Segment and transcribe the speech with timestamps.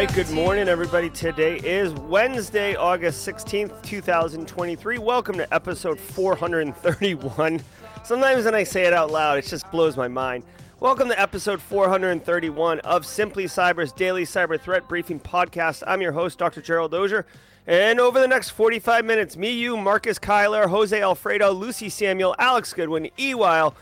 [0.00, 1.10] Right, good morning, everybody.
[1.10, 4.96] Today is Wednesday, August 16th, 2023.
[4.96, 7.60] Welcome to episode 431.
[8.02, 10.44] Sometimes when I say it out loud, it just blows my mind.
[10.80, 15.82] Welcome to episode 431 of Simply Cyber's daily cyber threat briefing podcast.
[15.86, 16.62] I'm your host, Dr.
[16.62, 17.26] Gerald Auger.
[17.66, 22.72] And over the next 45 minutes, me, you, Marcus Kyler, Jose Alfredo, Lucy Samuel, Alex
[22.72, 23.34] Goodwin, E.
[23.34, 23.74] Weil,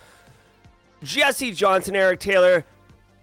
[1.00, 2.64] Jesse Johnson, Eric Taylor,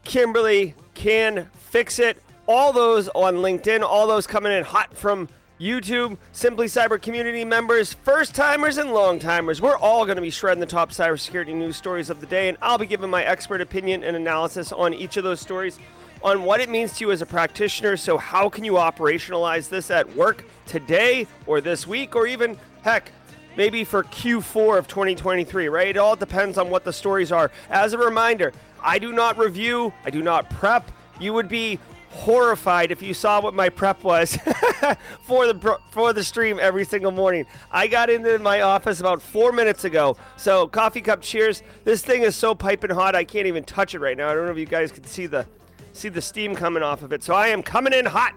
[0.06, 5.28] Kimberly can fix it all those on LinkedIn, all those coming in hot from
[5.60, 9.62] YouTube, Simply Cyber community members, first timers and long timers.
[9.62, 12.58] We're all going to be shredding the top cybersecurity news stories of the day, and
[12.62, 15.80] I'll be giving my expert opinion and analysis on each of those stories,
[16.22, 17.96] on what it means to you as a practitioner.
[17.96, 23.12] So, how can you operationalize this at work today or this week, or even heck,
[23.56, 25.88] maybe for Q4 of 2023, right?
[25.88, 27.50] It all depends on what the stories are.
[27.70, 28.52] As a reminder,
[28.84, 30.92] I do not review, I do not prep.
[31.18, 31.80] You would be
[32.16, 34.38] horrified if you saw what my prep was
[35.24, 37.46] for the for the stream every single morning.
[37.72, 40.18] I got into my office about four minutes ago.
[40.38, 41.62] So coffee cup cheers.
[41.84, 44.30] This thing is so piping hot I can't even touch it right now.
[44.30, 45.46] I don't know if you guys can see the
[45.94, 47.24] see the steam coming off of it.
[47.24, 48.34] So I am coming in hot.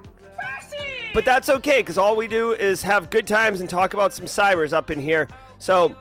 [1.15, 4.27] But that's okay because all we do is have good times and talk about some
[4.27, 5.27] cybers up in here.
[5.59, 5.97] So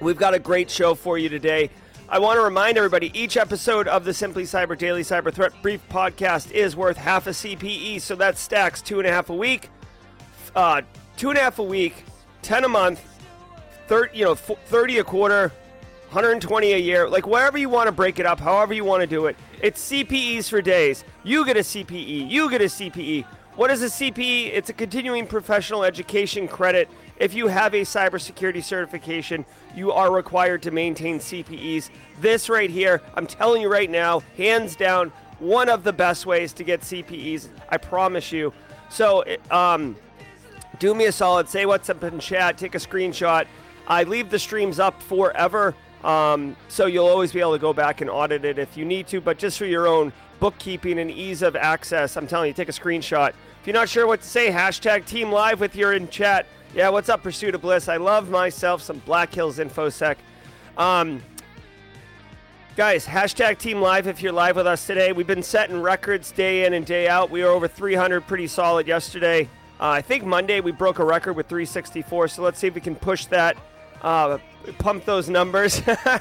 [0.00, 1.70] we've got a great show for you today.
[2.08, 5.80] I want to remind everybody each episode of the Simply Cyber Daily Cyber Threat Brief
[5.88, 9.70] podcast is worth half a CPE, so that stacks two and a half a week,
[10.54, 10.82] uh,
[11.16, 12.04] two and a half a week,
[12.42, 13.02] ten a month,
[13.88, 15.50] thirty, you know, thirty a quarter,
[16.10, 19.08] 120 a year, like wherever you want to break it up, however you want to
[19.08, 19.36] do it.
[19.60, 21.04] It's CPEs for days.
[21.24, 22.30] You get a CPE.
[22.30, 23.24] You get a CPE.
[23.56, 24.50] What is a CPE?
[24.52, 26.88] It's a continuing professional education credit.
[27.16, 29.44] If you have a cybersecurity certification,
[29.76, 31.90] you are required to maintain CPEs.
[32.20, 36.52] This right here, I'm telling you right now, hands down, one of the best ways
[36.54, 37.48] to get CPEs.
[37.68, 38.52] I promise you.
[38.88, 39.96] So, um,
[40.78, 43.46] do me a solid, say what's up in chat, take a screenshot.
[43.86, 48.00] I leave the streams up forever, um, so you'll always be able to go back
[48.00, 49.20] and audit it if you need to.
[49.20, 52.72] But just for your own bookkeeping and ease of access, I'm telling you, take a
[52.72, 53.30] screenshot.
[53.30, 56.46] If you're not sure what to say, hashtag Team Live with your in chat.
[56.76, 57.88] Yeah, what's up, Pursuit of Bliss?
[57.88, 60.16] I love myself some Black Hills InfoSec.
[60.76, 61.22] Um,
[62.76, 65.12] guys, hashtag Team Live if you're live with us today.
[65.12, 67.30] We've been setting records day in and day out.
[67.30, 69.48] We were over 300, pretty solid yesterday.
[69.80, 72.82] Uh, I think Monday we broke a record with 364, so let's see if we
[72.82, 73.56] can push that,
[74.02, 74.36] uh,
[74.76, 75.80] pump those numbers.
[75.88, 76.18] uh,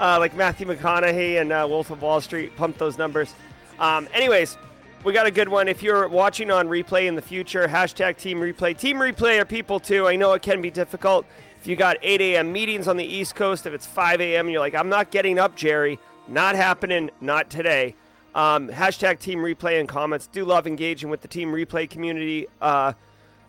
[0.00, 3.32] like Matthew McConaughey and uh, Wolf of Wall Street, pump those numbers.
[3.78, 4.58] Um, anyways,
[5.04, 5.68] we got a good one.
[5.68, 8.76] If you're watching on replay in the future, hashtag Team Replay.
[8.76, 10.08] Team Replay are people too.
[10.08, 11.26] I know it can be difficult.
[11.60, 12.50] If you got 8 a.m.
[12.52, 15.56] meetings on the East Coast, if it's 5 a.m., you're like, I'm not getting up,
[15.56, 15.98] Jerry.
[16.26, 17.10] Not happening.
[17.20, 17.94] Not today.
[18.34, 20.26] Um, hashtag Team Replay in comments.
[20.26, 22.94] Do love engaging with the Team Replay community uh,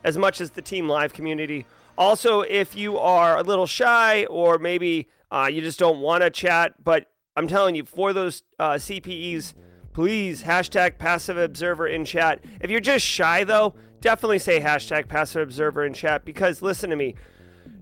[0.04, 1.66] as much as the Team Live community.
[1.98, 6.30] Also, if you are a little shy or maybe uh, you just don't want to
[6.30, 9.54] chat, but I'm telling you, for those uh, CPEs,
[9.96, 12.44] please hashtag passive observer in chat.
[12.60, 16.98] If you're just shy, though, definitely say hashtag passive observer in chat because listen to
[16.98, 17.16] me.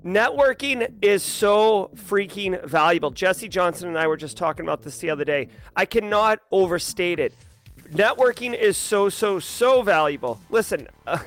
[0.05, 3.09] Networking is so freaking valuable.
[3.09, 5.47] Jesse Johnson and I were just talking about this the other day.
[5.75, 7.33] I cannot overstate it.
[7.91, 10.39] Networking is so, so, so valuable.
[10.51, 11.17] Listen, uh,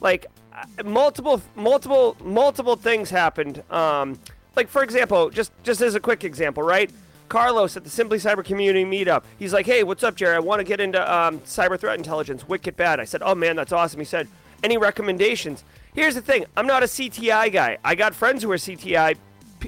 [0.00, 3.62] like uh, multiple, multiple, multiple things happened.
[3.70, 4.18] Um,
[4.56, 6.90] like for example, just just as a quick example, right?
[7.30, 9.22] Carlos at the Simply Cyber Community Meetup.
[9.38, 10.34] He's like, hey, what's up, Jerry?
[10.34, 13.00] I want to get into um, cyber threat intelligence, wicked bad.
[13.00, 14.00] I said, oh man, that's awesome.
[14.00, 14.28] He said,
[14.62, 15.64] any recommendations?
[15.94, 17.78] Here's the thing I'm not a CTI guy.
[17.82, 19.16] I got friends who are CTI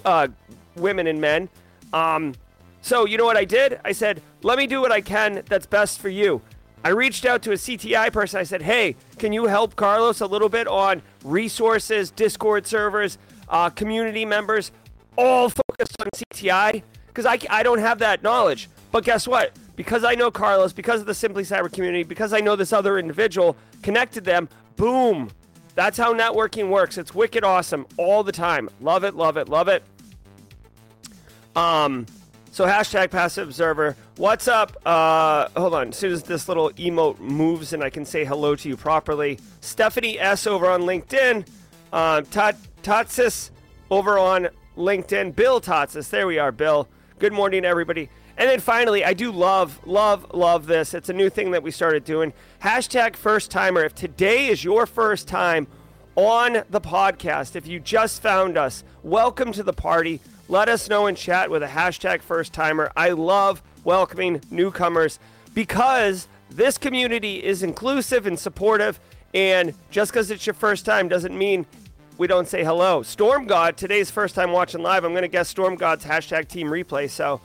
[0.04, 0.28] uh,
[0.76, 1.48] women and men.
[1.92, 2.34] Um,
[2.82, 3.80] so, you know what I did?
[3.84, 6.42] I said, let me do what I can that's best for you.
[6.84, 8.40] I reached out to a CTI person.
[8.40, 13.18] I said, hey, can you help Carlos a little bit on resources, Discord servers,
[13.48, 14.72] uh, community members,
[15.16, 16.82] all focused on CTI?
[17.12, 18.68] Because I, I don't have that knowledge.
[18.90, 19.52] But guess what?
[19.76, 22.98] Because I know Carlos, because of the Simply Cyber community, because I know this other
[22.98, 25.30] individual, connected them, boom.
[25.74, 26.98] That's how networking works.
[26.98, 28.68] It's wicked awesome all the time.
[28.80, 29.82] Love it, love it, love it.
[31.56, 32.06] Um,
[32.50, 33.96] so hashtag passive observer.
[34.16, 34.76] What's up?
[34.84, 35.88] Uh, hold on.
[35.88, 39.38] As soon as this little emote moves and I can say hello to you properly.
[39.60, 41.46] Stephanie S over on LinkedIn.
[41.92, 43.50] Uh, Tot Totsis
[43.90, 45.34] over on LinkedIn.
[45.34, 46.10] Bill Totsis.
[46.10, 46.88] There we are, Bill.
[47.22, 48.08] Good morning, everybody.
[48.36, 50.92] And then finally, I do love, love, love this.
[50.92, 52.32] It's a new thing that we started doing.
[52.60, 53.84] Hashtag first timer.
[53.84, 55.68] If today is your first time
[56.16, 60.18] on the podcast, if you just found us, welcome to the party.
[60.48, 62.90] Let us know in chat with a hashtag first timer.
[62.96, 65.20] I love welcoming newcomers
[65.54, 68.98] because this community is inclusive and supportive.
[69.32, 71.66] And just because it's your first time doesn't mean
[72.22, 73.02] we don't say hello.
[73.02, 75.02] Storm God, today's first time watching live.
[75.02, 77.10] I'm going to guess Storm God's hashtag team replay.
[77.10, 77.40] So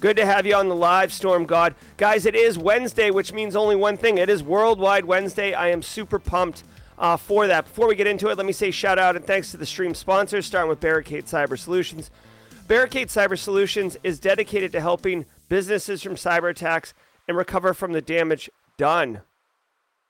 [0.00, 1.74] good to have you on the live, Storm God.
[1.96, 5.54] Guys, it is Wednesday, which means only one thing it is Worldwide Wednesday.
[5.54, 6.62] I am super pumped.
[6.98, 7.64] Uh, for that.
[7.64, 9.92] Before we get into it, let me say shout out and thanks to the stream
[9.92, 12.12] sponsors, starting with Barricade Cyber Solutions.
[12.68, 16.94] Barricade Cyber Solutions is dedicated to helping businesses from cyber attacks
[17.26, 19.22] and recover from the damage done.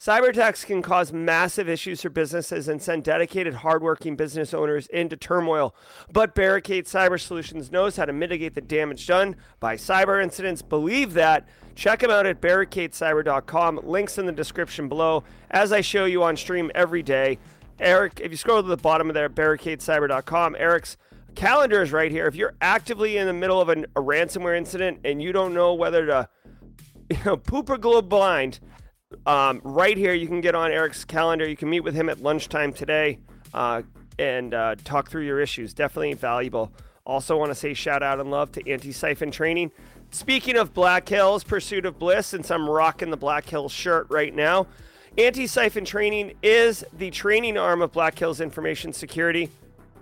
[0.02, 5.16] Cyber attacks can cause massive issues for businesses and send dedicated, hardworking business owners into
[5.16, 5.76] turmoil.
[6.12, 10.60] But Barricade Cyber Solutions knows how to mitigate the damage done by cyber incidents.
[10.60, 11.46] Believe that.
[11.76, 13.82] Check them out at barricadecyber.com.
[13.84, 15.22] Links in the description below.
[15.52, 17.38] As I show you on stream every day,
[17.78, 20.96] Eric, if you scroll to the bottom of there, barricadecyber.com, Eric's
[21.36, 22.26] calendar is right here.
[22.26, 25.74] If you're actively in the middle of an, a ransomware incident and you don't know
[25.74, 26.28] whether to,
[27.10, 28.58] you know, poop or go blind,
[29.26, 31.48] um, right here you can get on Eric's calendar.
[31.48, 33.18] You can meet with him at lunchtime today
[33.54, 33.82] uh,
[34.18, 35.74] and uh, talk through your issues.
[35.74, 36.72] Definitely valuable.
[37.04, 39.72] Also, want to say shout out and love to Antisyphon Training.
[40.10, 44.34] Speaking of Black Hills, Pursuit of Bliss, since I'm rocking the Black Hills shirt right
[44.34, 44.66] now,
[45.16, 49.50] Antisyphon Training is the training arm of Black Hills Information Security.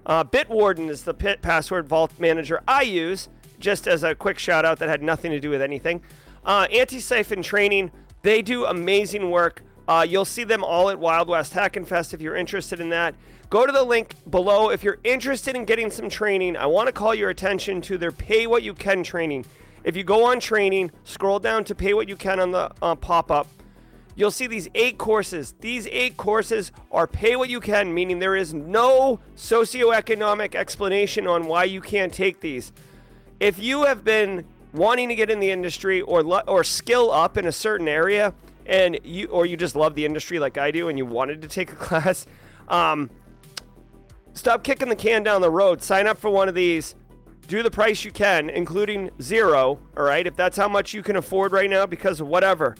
[0.05, 3.29] Uh, Bitwarden is the pit password vault manager I use,
[3.59, 6.03] just as a quick shout out that had nothing to do with anything.
[6.45, 7.91] Uh, Antisyphon Training,
[8.23, 9.63] they do amazing work.
[9.89, 13.15] Uh, you'll see them all at Wild West Hackin' Fest if you're interested in that.
[13.49, 16.57] Go to the link below if you're interested in getting some training.
[16.57, 19.47] I want to call your attention to their Pay What You Can training.
[19.83, 22.95] If you go on training, scroll down to Pay What You Can on the uh,
[22.95, 23.49] pop up
[24.21, 25.55] you'll see these eight courses.
[25.61, 31.47] These eight courses are pay what you can, meaning there is no socioeconomic explanation on
[31.47, 32.71] why you can't take these.
[33.41, 37.47] If you have been wanting to get in the industry or or skill up in
[37.47, 38.35] a certain area,
[38.67, 41.49] and you or you just love the industry like I do, and you wanted to
[41.49, 42.27] take a class,
[42.69, 43.11] um,
[44.35, 45.83] stop kicking the can down the road.
[45.83, 46.95] Sign up for one of these.
[47.49, 49.81] Do the price you can, including zero.
[49.97, 52.77] All right, if that's how much you can afford right now, because of whatever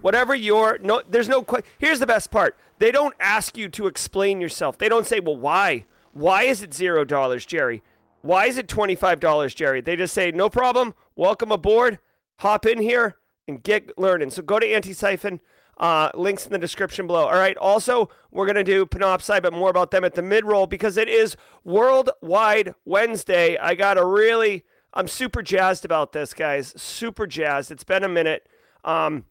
[0.00, 1.44] Whatever your no, there's no.
[1.78, 4.78] Here's the best part: they don't ask you to explain yourself.
[4.78, 5.84] They don't say, "Well, why?
[6.12, 7.82] Why is it zero dollars, Jerry?
[8.22, 10.94] Why is it twenty five dollars, Jerry?" They just say, "No problem.
[11.20, 11.98] Welcome aboard.
[12.38, 15.40] Hop in here and get learning." So go to Antisyphon.
[15.76, 17.26] Uh, links in the description below.
[17.26, 17.56] All right.
[17.58, 21.08] Also, we're gonna do Panoptcy, but more about them at the mid roll because it
[21.08, 23.58] is Worldwide Wednesday.
[23.58, 26.74] I got a really, I'm super jazzed about this, guys.
[26.80, 27.70] Super jazzed.
[27.70, 28.46] It's been a minute.
[28.82, 29.24] Um,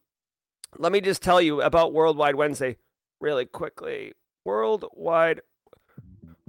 [0.78, 2.78] let me just tell you about Worldwide Wednesday
[3.20, 4.14] really quickly.
[4.46, 5.42] Worldwide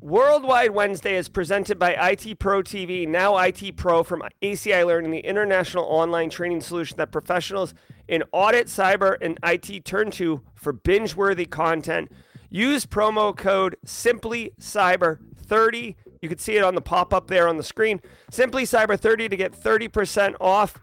[0.03, 5.19] Worldwide Wednesday is presented by IT Pro TV, now IT Pro from ACI Learning, the
[5.19, 7.75] international online training solution that professionals
[8.09, 12.11] in audit, cyber, and IT turn to for binge worthy content.
[12.49, 15.97] Use promo code Simply Cyber 30.
[16.23, 18.01] You can see it on the pop up there on the screen.
[18.31, 20.81] Simply Cyber 30 to get 30% off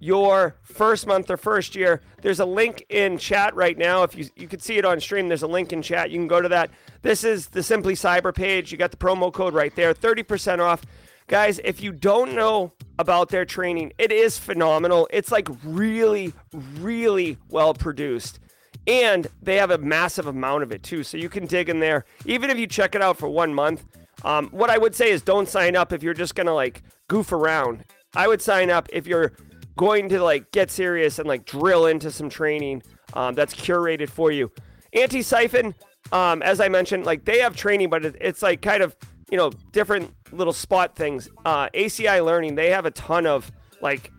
[0.00, 2.00] your first month or first year.
[2.22, 4.02] There's a link in chat right now.
[4.02, 6.10] If you you can see it on stream, there's a link in chat.
[6.10, 6.70] You can go to that.
[7.02, 8.72] This is the Simply Cyber page.
[8.72, 10.84] You got the promo code right there, 30% off.
[11.28, 15.06] Guys, if you don't know about their training, it is phenomenal.
[15.12, 16.32] It's like really,
[16.80, 18.40] really well produced.
[18.86, 21.04] And they have a massive amount of it too.
[21.04, 22.04] So you can dig in there.
[22.24, 23.84] Even if you check it out for one month.
[24.22, 26.82] Um, what I would say is don't sign up if you're just going to like
[27.08, 29.32] goof around I would sign up if you're
[29.76, 32.82] going to like get serious and like drill into some training
[33.14, 34.50] um, that's curated for you.
[34.94, 35.74] Antisyphon,
[36.12, 38.96] um, as I mentioned, like they have training, but it's like kind of
[39.30, 41.28] you know different little spot things.
[41.44, 43.50] Uh, ACI Learning, they have a ton of
[43.80, 44.12] like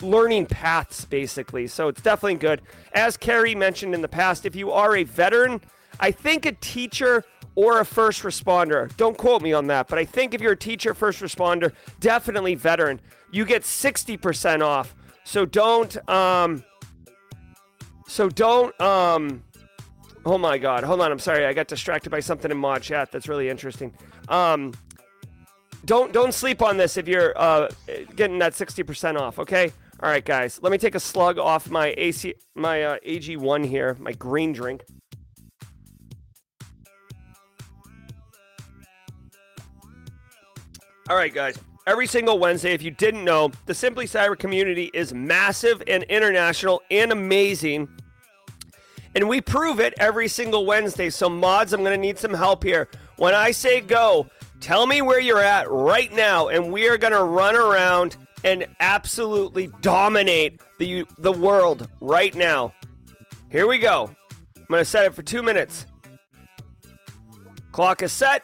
[0.00, 2.62] learning paths basically, so it's definitely good.
[2.92, 5.60] As Carrie mentioned in the past, if you are a veteran,
[6.00, 7.24] I think a teacher
[7.54, 8.94] or a first responder.
[8.96, 12.54] Don't quote me on that, but I think if you're a teacher, first responder, definitely
[12.54, 14.94] veteran, you get 60% off.
[15.24, 16.62] So don't um
[18.06, 19.42] so don't um
[20.26, 20.84] Oh my god.
[20.84, 21.12] Hold on.
[21.12, 21.44] I'm sorry.
[21.44, 23.92] I got distracted by something in mod chat that's really interesting.
[24.28, 24.74] Um
[25.84, 27.68] don't don't sleep on this if you're uh
[28.14, 29.72] getting that 60% off, okay?
[30.00, 30.60] All right, guys.
[30.62, 34.84] Let me take a slug off my AC my uh, AG1 here, my green drink.
[41.08, 41.58] All right, guys.
[41.86, 46.80] Every single Wednesday, if you didn't know, the Simply Cyber community is massive and international
[46.90, 47.88] and amazing.
[49.14, 51.10] And we prove it every single Wednesday.
[51.10, 52.88] So, mods, I'm going to need some help here.
[53.16, 54.28] When I say go,
[54.60, 58.66] tell me where you're at right now, and we are going to run around and
[58.80, 62.72] absolutely dominate the, the world right now.
[63.50, 64.10] Here we go.
[64.56, 65.84] I'm going to set it for two minutes.
[67.72, 68.42] Clock is set.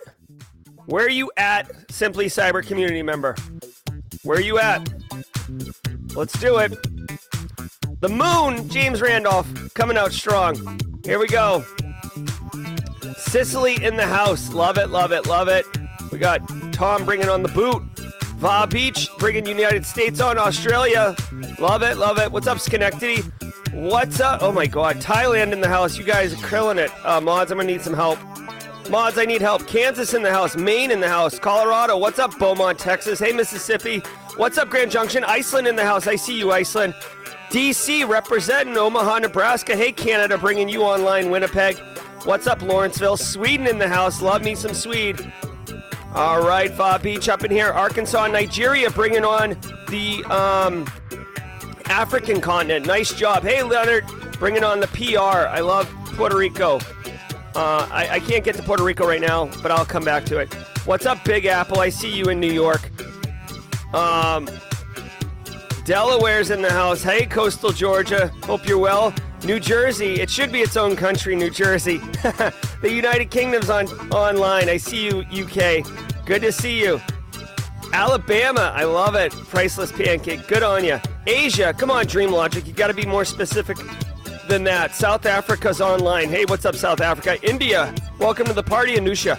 [0.90, 3.36] Where are you at, Simply Cyber community member?
[4.24, 4.92] Where are you at?
[6.16, 6.76] Let's do it.
[8.00, 10.80] The moon, James Randolph, coming out strong.
[11.04, 11.64] Here we go.
[13.16, 14.52] Sicily in the house.
[14.52, 15.64] Love it, love it, love it.
[16.10, 16.40] We got
[16.72, 17.80] Tom bringing on the boot.
[18.38, 21.14] Va Beach bringing United States on Australia.
[21.60, 22.32] Love it, love it.
[22.32, 23.22] What's up, Schenectady?
[23.72, 24.42] What's up?
[24.42, 25.96] Oh my God, Thailand in the house.
[25.96, 26.90] You guys are killing it.
[27.06, 28.18] Uh, mods, I'm gonna need some help.
[28.90, 29.68] Mods, I need help.
[29.68, 30.56] Kansas in the house.
[30.56, 31.38] Maine in the house.
[31.38, 31.96] Colorado.
[31.96, 33.20] What's up, Beaumont, Texas?
[33.20, 34.00] Hey, Mississippi.
[34.36, 35.22] What's up, Grand Junction?
[35.22, 36.08] Iceland in the house.
[36.08, 36.94] I see you, Iceland.
[37.50, 39.76] DC representing Omaha, Nebraska.
[39.76, 41.30] Hey, Canada, bringing you online.
[41.30, 41.78] Winnipeg.
[42.24, 43.16] What's up, Lawrenceville?
[43.16, 44.20] Sweden in the house.
[44.20, 45.32] Love me some Swede.
[46.12, 47.68] All right, Va Beach up in here.
[47.68, 49.50] Arkansas, Nigeria, bringing on
[49.88, 50.84] the um,
[51.84, 52.86] African continent.
[52.86, 53.44] Nice job.
[53.44, 54.04] Hey, Leonard,
[54.40, 55.46] bringing on the PR.
[55.46, 56.80] I love Puerto Rico.
[57.54, 60.38] Uh, I, I, can't get to Puerto Rico right now, but I'll come back to
[60.38, 60.54] it.
[60.84, 61.80] What's up, Big Apple?
[61.80, 62.90] I see you in New York.
[63.92, 64.48] Um,
[65.84, 67.02] Delaware's in the house.
[67.02, 68.28] Hey, Coastal Georgia.
[68.44, 69.12] Hope you're well.
[69.42, 70.20] New Jersey.
[70.20, 71.98] It should be its own country, New Jersey.
[72.22, 74.68] the United Kingdom's on online.
[74.68, 75.84] I see you, UK.
[76.24, 77.00] Good to see you.
[77.92, 78.72] Alabama.
[78.76, 79.32] I love it.
[79.32, 80.46] Priceless pancake.
[80.46, 81.00] Good on you.
[81.26, 81.74] Asia.
[81.76, 82.64] Come on, Dream Logic.
[82.66, 83.76] You got to be more specific
[84.50, 84.96] than that.
[84.96, 86.28] South Africa's online.
[86.28, 87.38] Hey, what's up, South Africa?
[87.48, 89.38] India, welcome to the party, Anusha.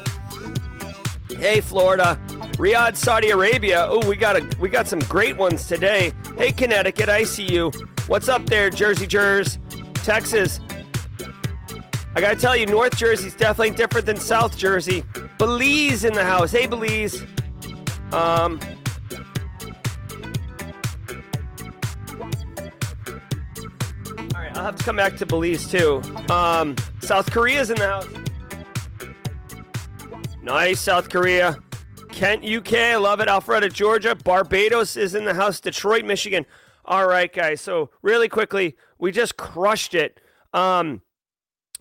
[1.38, 2.18] Hey, Florida.
[2.54, 3.88] Riyadh, Saudi Arabia.
[3.90, 6.14] Oh, we got a we got some great ones today.
[6.38, 7.72] Hey, Connecticut, I see you.
[8.08, 9.60] What's up there, Jersey Jers?
[9.96, 10.62] Texas.
[12.16, 15.04] I gotta tell you, North Jersey's definitely different than South Jersey.
[15.38, 16.52] Belize in the house.
[16.54, 17.22] Hey, Belize.
[18.14, 18.62] Um,
[24.62, 26.04] I'll have to come back to Belize too.
[26.30, 28.08] Um, South Korea's in the house.
[30.44, 31.58] Nice, South Korea.
[32.12, 33.28] Kent, UK, love it.
[33.28, 34.14] Alpharetta, Georgia.
[34.14, 35.60] Barbados is in the house.
[35.60, 36.46] Detroit, Michigan.
[36.86, 37.60] All right, guys.
[37.60, 40.22] So really quickly, we just crushed it.
[40.54, 41.02] Um,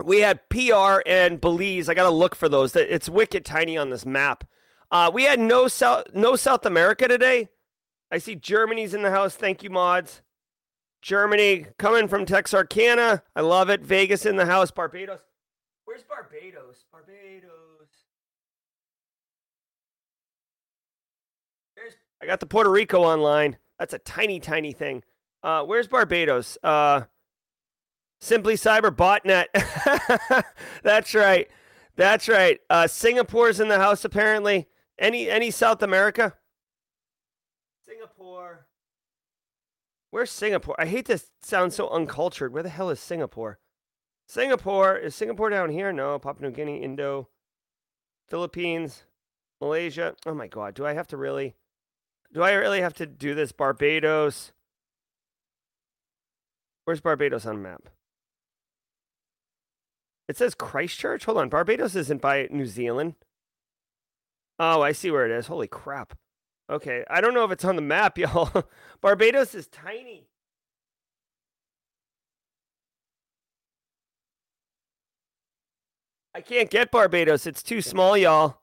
[0.03, 1.91] we had PR and Belize.
[1.91, 2.75] I got to look for those.
[2.75, 4.43] It's wicked tiny on this map.
[4.91, 7.51] Uh, we had no South, no South America today.
[8.11, 9.37] I see Germany's in the house.
[9.37, 10.23] Thank you, mods.
[11.03, 13.23] Germany coming from Texarkana.
[13.35, 13.83] I love it.
[13.83, 14.71] Vegas in the house.
[14.71, 15.21] Barbados.
[15.85, 16.85] Where's Barbados?
[16.93, 17.89] Barbados.
[21.77, 23.57] There's, I got the Puerto Rico online.
[23.79, 25.03] That's a tiny, tiny thing.
[25.43, 26.59] Uh, where's Barbados?
[26.63, 27.03] Uh,
[28.21, 29.47] Simply Cyber Botnet.
[30.83, 31.49] That's right.
[31.97, 32.61] That's right.
[32.69, 34.69] Uh, Singapore's in the house apparently.
[34.99, 36.35] Any any South America?
[37.87, 38.67] Singapore.
[40.11, 40.75] Where's Singapore?
[40.79, 42.53] I hate to sound so uncultured.
[42.53, 43.59] Where the hell is Singapore?
[44.27, 45.93] Singapore is Singapore down here?
[45.93, 47.29] No, Papua New Guinea, Indo,
[48.29, 49.05] Philippines,
[49.61, 50.15] Malaysia.
[50.27, 51.55] Oh my god, do I have to really
[52.33, 54.53] Do I really have to do this Barbados?
[56.85, 57.89] Where's Barbados on map?
[60.29, 61.25] It says Christchurch.
[61.25, 61.49] Hold on.
[61.49, 63.17] Barbados isn't by New Zealand.
[64.61, 65.49] Oh, I see where it is.
[65.49, 66.17] Holy crap.
[66.71, 68.65] Okay, I don't know if it's on the map, y'all.
[69.01, 70.29] Barbados is tiny.
[76.33, 77.45] I can't get Barbados.
[77.45, 78.61] It's too small, y'all.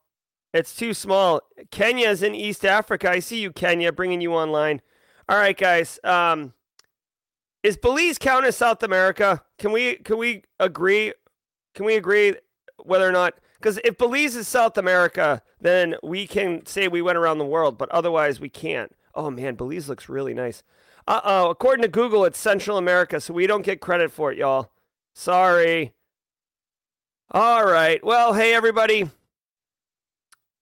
[0.54, 1.42] It's too small.
[1.70, 3.12] Kenya's in East Africa.
[3.12, 4.82] I see you, Kenya, bringing you online.
[5.28, 6.00] All right, guys.
[6.06, 6.54] Um,
[7.62, 9.44] is Belize count as South America?
[9.60, 11.12] Can we can we agree?
[11.76, 12.36] Can we agree
[12.88, 13.36] whether or not?
[13.60, 17.78] Because if Belize is South America, then we can say we went around the world,
[17.78, 18.96] but otherwise we can't.
[19.16, 20.64] Oh man, Belize looks really nice.
[21.08, 21.50] Uh oh.
[21.50, 24.72] According to Google, it's Central America, so we don't get credit for it, y'all.
[25.14, 25.94] Sorry.
[27.32, 28.04] All right.
[28.04, 29.10] Well, hey everybody.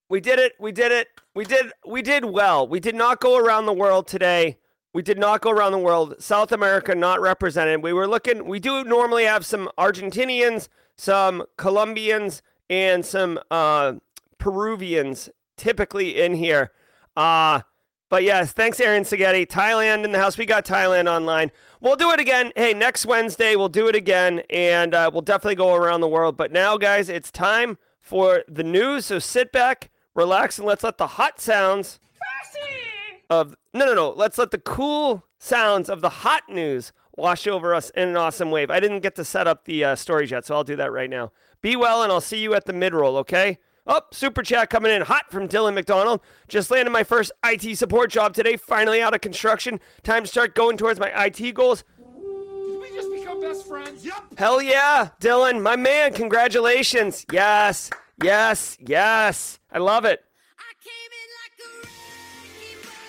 [0.08, 0.52] We did it.
[0.58, 1.08] We did it.
[1.34, 2.66] We did we did well.
[2.66, 4.56] We did not go around the world today.
[4.94, 6.14] We did not go around the world.
[6.20, 7.82] South America not represented.
[7.82, 13.94] We were looking we do normally have some Argentinians, some Colombians, and some uh,
[14.38, 16.72] Peruvians typically in here.
[17.16, 17.60] Uh
[18.08, 19.46] but yes, thanks, Aaron Saghetti.
[19.46, 20.38] Thailand in the house.
[20.38, 21.50] We got Thailand online.
[21.80, 22.52] We'll do it again.
[22.54, 26.36] Hey, next Wednesday, we'll do it again, and uh, we'll definitely go around the world.
[26.36, 29.06] But now, guys, it's time for the news.
[29.06, 31.98] So sit back, relax, and let's let the hot sounds
[33.28, 34.10] of no, no, no.
[34.10, 38.50] Let's let the cool sounds of the hot news wash over us in an awesome
[38.50, 38.70] wave.
[38.70, 41.10] I didn't get to set up the uh, stories yet, so I'll do that right
[41.10, 41.32] now.
[41.62, 43.16] Be well, and I'll see you at the mid roll.
[43.18, 43.58] Okay.
[43.88, 46.20] Oh, super chat coming in hot from Dylan McDonald.
[46.48, 48.56] Just landed my first IT support job today.
[48.56, 49.78] Finally out of construction.
[50.02, 51.84] Time to start going towards my IT goals.
[51.98, 54.04] Did we just become best friends?
[54.04, 54.38] Yep.
[54.38, 56.12] Hell yeah, Dylan, my man.
[56.14, 57.24] Congratulations.
[57.30, 57.90] Yes,
[58.22, 59.60] yes, yes.
[59.70, 60.25] I love it.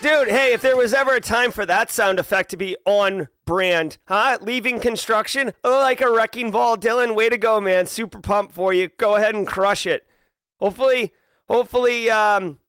[0.01, 3.27] Dude, hey, if there was ever a time for that sound effect to be on
[3.45, 4.37] brand, huh?
[4.41, 6.77] Leaving construction, oh, like a wrecking ball.
[6.77, 7.87] Dylan, way to go, man.
[7.87, 8.89] Super pumped for you.
[8.97, 10.07] Go ahead and crush it
[10.59, 11.13] hopefully,
[11.47, 12.59] hopefully, um,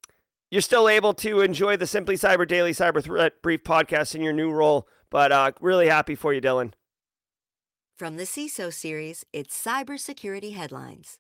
[0.51, 4.33] you're still able to enjoy the Simply Cyber Daily Cyber Threat Brief podcast in your
[4.33, 4.89] new role.
[5.11, 6.73] But uh, really happy for you, Dylan.
[7.97, 11.19] From the CISO series, it's Cybersecurity Headlines.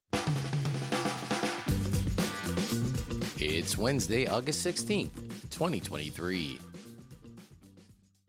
[3.40, 5.10] It's Wednesday, August 16th,
[5.50, 6.59] 2023.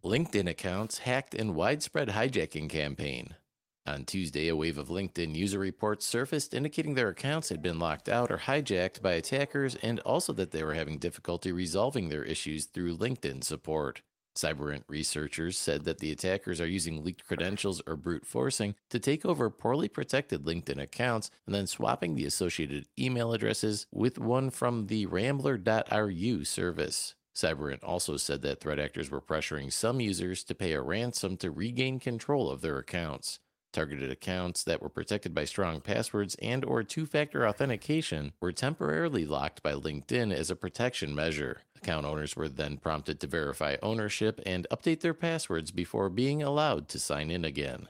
[0.04, 3.36] LinkedIn accounts hacked in widespread hijacking campaign.
[3.86, 8.08] On Tuesday, a wave of LinkedIn user reports surfaced indicating their accounts had been locked
[8.08, 12.66] out or hijacked by attackers and also that they were having difficulty resolving their issues
[12.66, 14.01] through LinkedIn support.
[14.35, 19.25] Cyberint researchers said that the attackers are using leaked credentials or brute forcing to take
[19.25, 24.87] over poorly protected LinkedIn accounts and then swapping the associated email addresses with one from
[24.87, 27.15] the rambler.ru service.
[27.35, 31.51] Cyberint also said that threat actors were pressuring some users to pay a ransom to
[31.51, 33.39] regain control of their accounts.
[33.72, 39.62] Targeted accounts that were protected by strong passwords and or two-factor authentication were temporarily locked
[39.62, 41.62] by LinkedIn as a protection measure.
[41.77, 46.88] Account owners were then prompted to verify ownership and update their passwords before being allowed
[46.90, 47.88] to sign in again.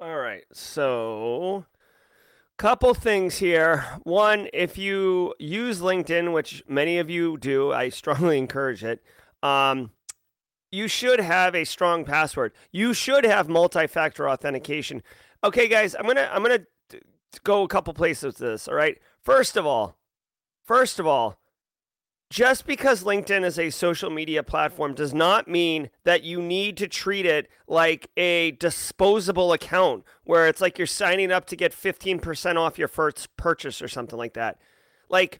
[0.00, 0.44] All right.
[0.52, 1.64] So
[2.56, 3.84] couple things here.
[4.04, 9.02] One, if you use LinkedIn, which many of you do, I strongly encourage it.
[9.42, 9.90] Um,
[10.70, 12.52] you should have a strong password.
[12.72, 15.02] You should have multi-factor authentication.
[15.44, 16.66] Okay, guys, I'm gonna I'm gonna
[17.44, 18.68] go a couple places with this.
[18.68, 18.98] All right.
[19.22, 19.96] First of all,
[20.64, 21.38] first of all,
[22.28, 26.88] just because LinkedIn is a social media platform does not mean that you need to
[26.88, 32.56] treat it like a disposable account where it's like you're signing up to get 15%
[32.56, 34.58] off your first purchase or something like that.
[35.08, 35.38] Like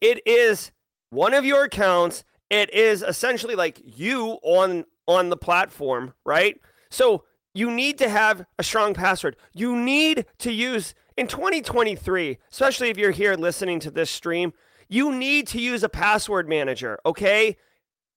[0.00, 0.72] it is
[1.10, 6.60] one of your accounts it is essentially like you on on the platform, right?
[6.90, 9.36] So you need to have a strong password.
[9.52, 14.52] You need to use in 2023, especially if you're here listening to this stream,
[14.88, 17.56] you need to use a password manager, okay?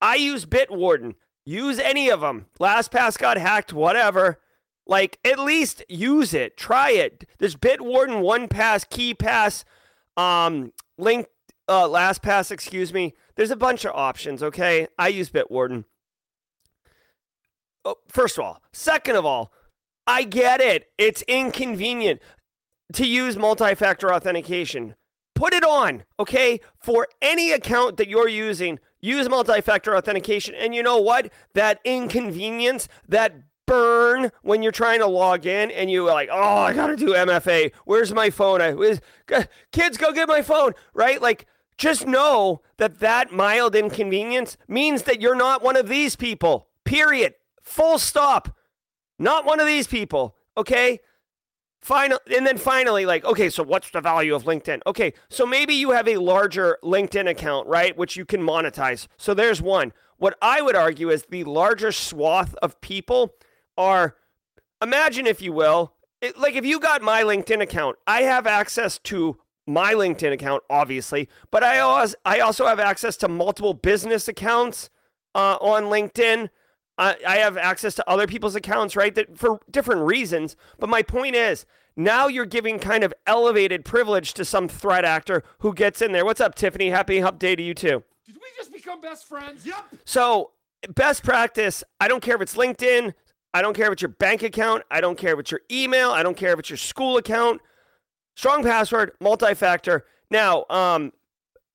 [0.02, 1.16] I use Bitwarden.
[1.44, 2.46] Use any of them.
[2.60, 4.40] LastPass got hacked, whatever.
[4.86, 6.58] Like at least use it.
[6.58, 7.28] Try it.
[7.40, 9.64] There's Bitwarden, OnePass, KeePass,
[10.22, 11.28] um, Link
[11.72, 13.14] uh, LastPass, excuse me.
[13.36, 14.88] There's a bunch of options, okay?
[15.00, 15.86] I use Bitwarden.
[17.86, 18.62] Oh, first of all.
[18.74, 19.54] Second of all,
[20.06, 20.92] I get it.
[20.98, 22.22] It's inconvenient
[22.94, 24.96] to use multi factor authentication.
[25.34, 26.60] Put it on, okay?
[26.78, 30.54] For any account that you're using, use multi factor authentication.
[30.56, 31.32] And you know what?
[31.54, 33.34] That inconvenience, that
[33.66, 37.14] burn when you're trying to log in and you're like, oh, I got to do
[37.14, 37.72] MFA.
[37.86, 38.62] Where's my phone?
[38.62, 38.76] I,
[39.72, 41.22] kids, go get my phone, right?
[41.22, 41.46] Like,
[41.78, 46.68] just know that that mild inconvenience means that you're not one of these people.
[46.86, 47.34] Period.
[47.64, 48.56] Full stop.
[49.18, 50.36] Not one of these people.
[50.58, 51.00] Okay.
[51.82, 54.82] Final, and then finally, like, okay, so what's the value of LinkedIn?
[54.86, 59.08] Okay, so maybe you have a larger LinkedIn account, right, which you can monetize.
[59.18, 59.92] So there's one.
[60.18, 63.34] What I would argue is the larger swath of people
[63.76, 64.16] are,
[64.80, 69.00] imagine if you will, it, like if you got my LinkedIn account, I have access
[69.06, 69.40] to
[69.74, 74.90] my LinkedIn account, obviously, but I also I also have access to multiple business accounts
[75.36, 76.50] uh, on LinkedIn.
[76.98, 79.16] I, I have access to other people's accounts, right?
[79.16, 80.56] That for different reasons.
[80.80, 85.44] But my point is, now you're giving kind of elevated privilege to some threat actor
[85.60, 86.26] who gets in there.
[86.26, 86.90] What's up, Tiffany?
[86.90, 88.04] Happy Hump Day to you too.
[88.26, 89.66] Did we just become best friends?
[89.66, 89.96] Yep.
[90.06, 90.52] So,
[90.96, 93.14] best practice, I don't care if it's LinkedIn,
[93.54, 96.12] I don't care if it's your bank account, I don't care if it's your email,
[96.12, 97.62] I don't care if it's your school account.
[98.42, 100.04] Strong password, multi-factor.
[100.32, 101.14] Now, um,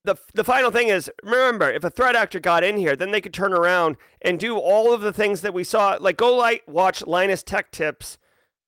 [0.02, 3.20] the the final thing is remember if a threat actor got in here, then they
[3.20, 5.96] could turn around and do all of the things that we saw.
[6.00, 8.18] Like go like watch Linus Tech Tips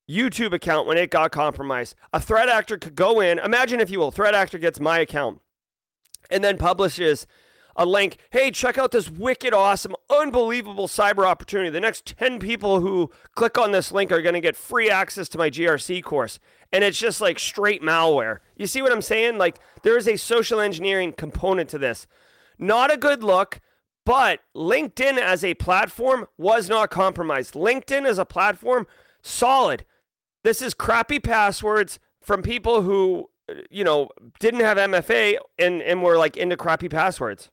[0.09, 1.97] YouTube account when it got compromised.
[2.13, 3.41] A threat actor could go in.
[3.41, 5.41] Imagine if you will, threat actor gets my account
[6.31, 7.27] and then publishes
[7.75, 8.19] a link.
[8.31, 11.71] Hey, check out this wicked, awesome, unbelievable cyber opportunity.
[11.71, 15.29] The next 10 people who click on this link are going to get free access
[15.31, 16.39] to my GRC course.
[16.73, 18.39] And it's just like straight malware.
[18.57, 19.39] You see what I'm saying?
[19.39, 22.07] Like, there is a social engineering component to this.
[22.59, 23.61] Not a good look,
[24.05, 27.55] but LinkedIn as a platform was not compromised.
[27.55, 28.87] LinkedIn as a platform,
[29.23, 29.85] solid.
[30.45, 33.31] This is crappy passwords from people who
[33.71, 34.09] you know,
[34.41, 37.51] didn't have MFA and, and were like into crappy passwords.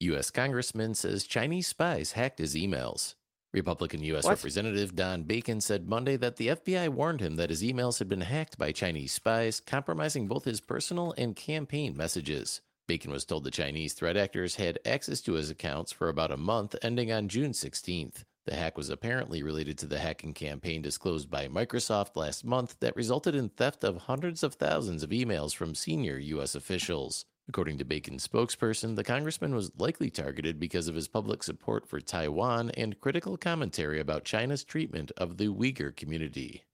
[0.00, 0.30] U.S.
[0.30, 3.14] Congressman says Chinese spies hacked his emails.
[3.54, 4.24] Republican U.S.
[4.24, 4.30] What?
[4.30, 8.22] Representative Don Bacon said Monday that the FBI warned him that his emails had been
[8.22, 12.60] hacked by Chinese spies, compromising both his personal and campaign messages.
[12.86, 16.36] Bacon was told the Chinese threat actors had access to his accounts for about a
[16.36, 18.24] month, ending on June 16th.
[18.44, 22.96] The hack was apparently related to the hacking campaign disclosed by Microsoft last month that
[22.96, 26.54] resulted in theft of hundreds of thousands of emails from senior U.S.
[26.54, 27.24] officials.
[27.48, 32.00] According to Bacon's spokesperson, the congressman was likely targeted because of his public support for
[32.00, 36.64] Taiwan and critical commentary about China's treatment of the Uyghur community.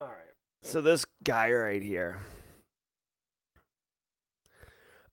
[0.00, 0.34] All right.
[0.62, 2.18] So this guy right here.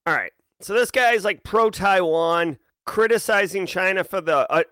[0.08, 0.34] All right.
[0.62, 4.63] So this guy is like pro Taiwan, criticizing China for the, uh,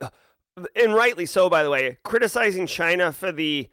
[0.75, 3.69] and rightly so, by the way, criticizing China for the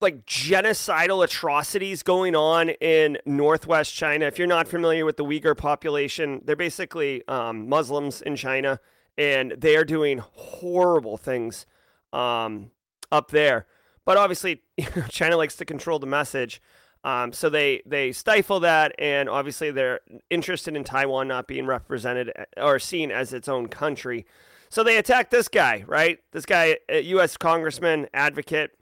[0.00, 4.26] like genocidal atrocities going on in northwest China.
[4.26, 8.80] If you're not familiar with the Uyghur population, they're basically um, Muslims in China,
[9.16, 11.66] and they are doing horrible things
[12.12, 12.70] um,
[13.10, 13.66] up there.
[14.04, 14.62] But obviously,
[15.08, 16.62] China likes to control the message.
[17.04, 22.32] Um, so they they stifle that, and obviously they're interested in Taiwan not being represented
[22.36, 24.26] uh, or seen as its own country.
[24.70, 26.18] So they attack this guy, right?
[26.32, 27.36] This guy, U.S.
[27.36, 28.77] congressman, advocate,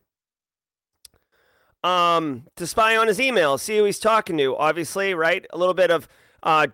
[1.82, 4.56] um, to spy on his emails, see who he's talking to.
[4.56, 5.46] Obviously, right?
[5.50, 6.08] A little bit of,
[6.42, 6.68] uh,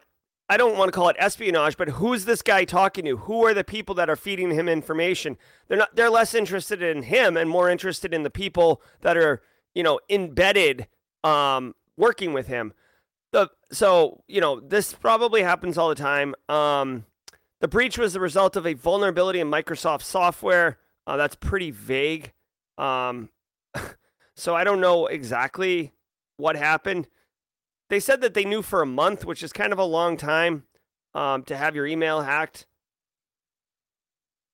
[0.49, 3.17] I don't want to call it espionage, but who's this guy talking to?
[3.17, 5.39] Who are the people that are feeding him information?
[5.69, 5.97] They're not.
[5.97, 9.41] They're less interested in him and more interested in the people that are,
[9.75, 10.89] you know, embedded,
[11.25, 12.75] um, working with him.
[13.33, 16.35] The so you know this probably happens all the time.
[16.51, 17.07] Um,
[17.61, 20.79] the breach was the result of a vulnerability in Microsoft software.
[21.07, 22.33] Uh, that's pretty vague.
[22.77, 23.31] Um,
[24.37, 25.93] so I don't know exactly
[26.37, 27.09] what happened.
[27.89, 30.65] They said that they knew for a month, which is kind of a long time
[31.15, 32.67] um, to have your email hacked.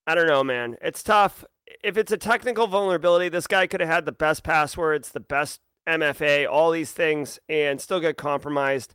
[0.07, 0.77] I don't know, man.
[0.83, 1.45] It's tough.
[1.85, 5.61] If it's a technical vulnerability, this guy could have had the best passwords, the best
[5.87, 8.95] MFA, all these things, and still get compromised.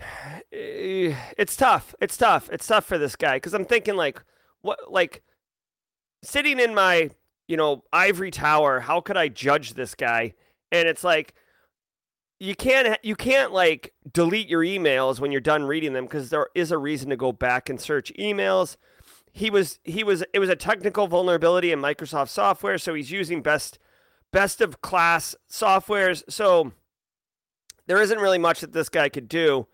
[0.54, 1.94] It's tough.
[2.00, 2.48] It's tough.
[2.52, 4.22] It's tough for this guy because I'm thinking like,
[4.60, 5.22] what, like,
[6.22, 7.10] sitting in my
[7.52, 8.80] you know ivory tower.
[8.80, 10.32] How could I judge this guy?
[10.72, 11.34] And it's like
[12.40, 16.46] you can't you can't like delete your emails when you're done reading them because there
[16.54, 18.78] is a reason to go back and search emails.
[19.32, 23.42] He was he was it was a technical vulnerability in Microsoft software, so he's using
[23.42, 23.78] best
[24.32, 26.22] best of class softwares.
[26.30, 26.72] So
[27.86, 29.66] there isn't really much that this guy could do.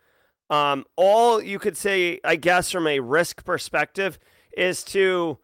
[0.50, 4.18] Um, all you could say, I guess, from a risk perspective,
[4.56, 5.38] is to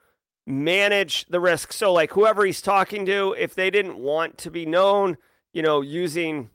[0.47, 1.73] manage the risk.
[1.73, 5.17] So, like whoever he's talking to, if they didn't want to be known,
[5.53, 6.51] you know, using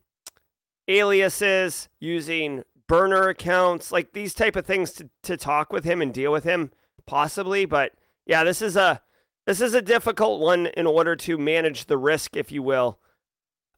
[0.88, 6.14] aliases, using burner accounts, like these type of things to, to talk with him and
[6.14, 6.72] deal with him,
[7.06, 7.66] possibly.
[7.66, 7.94] But
[8.26, 9.02] yeah, this is a
[9.46, 13.00] this is a difficult one in order to manage the risk, if you will.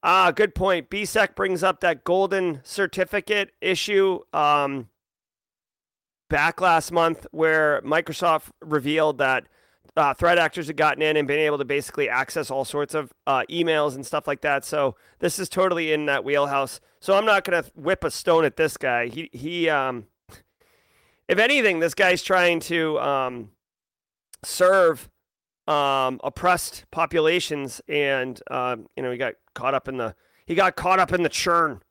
[0.03, 0.89] Ah, good point.
[0.89, 4.89] BSEC brings up that golden certificate issue um,
[6.29, 9.45] back last month where Microsoft revealed that
[9.97, 13.11] uh, threat actors had gotten in and been able to basically access all sorts of
[13.27, 14.63] uh, emails and stuff like that.
[14.63, 16.79] So this is totally in that wheelhouse.
[16.99, 19.07] So I'm not to whip a stone at this guy.
[19.07, 19.69] He he.
[19.69, 20.05] Um,
[21.27, 23.51] if anything, this guy's trying to um,
[24.43, 25.09] serve
[25.67, 30.75] um, oppressed populations, and um, you know he got caught up in the he got
[30.75, 31.81] caught up in the churn.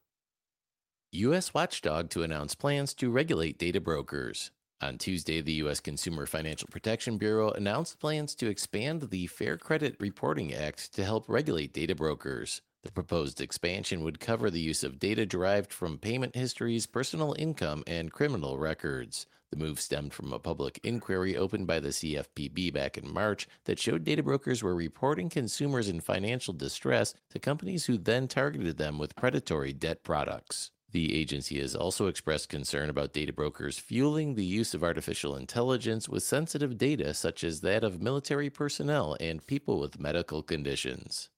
[1.12, 1.52] U.S.
[1.52, 4.52] watchdog to announce plans to regulate data brokers.
[4.82, 5.78] On Tuesday, the U.S.
[5.78, 11.28] Consumer Financial Protection Bureau announced plans to expand the Fair Credit Reporting Act to help
[11.28, 12.62] regulate data brokers.
[12.82, 17.84] The proposed expansion would cover the use of data derived from payment histories, personal income,
[17.86, 19.26] and criminal records.
[19.50, 23.78] The move stemmed from a public inquiry opened by the CFPB back in March that
[23.78, 28.98] showed data brokers were reporting consumers in financial distress to companies who then targeted them
[28.98, 30.70] with predatory debt products.
[30.92, 36.08] The agency has also expressed concern about data brokers fueling the use of artificial intelligence
[36.08, 41.28] with sensitive data such as that of military personnel and people with medical conditions.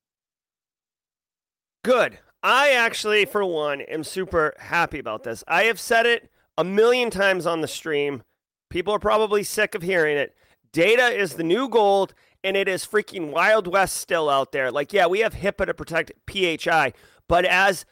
[1.85, 2.19] Good.
[2.43, 5.45] I actually, for one, am super happy about this.
[5.47, 8.23] I have said it a million times on the stream.
[8.71, 10.35] People are probably sick of hearing it.
[10.73, 14.73] Data is the new gold, and it is freaking Wild West still out there.
[14.73, 16.95] Like, yeah, we have HIPAA to protect PHI,
[17.29, 17.85] but as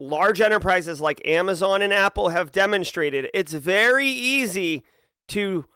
[0.00, 4.84] large enterprises like Amazon and Apple have demonstrated, it's very easy
[5.28, 5.66] to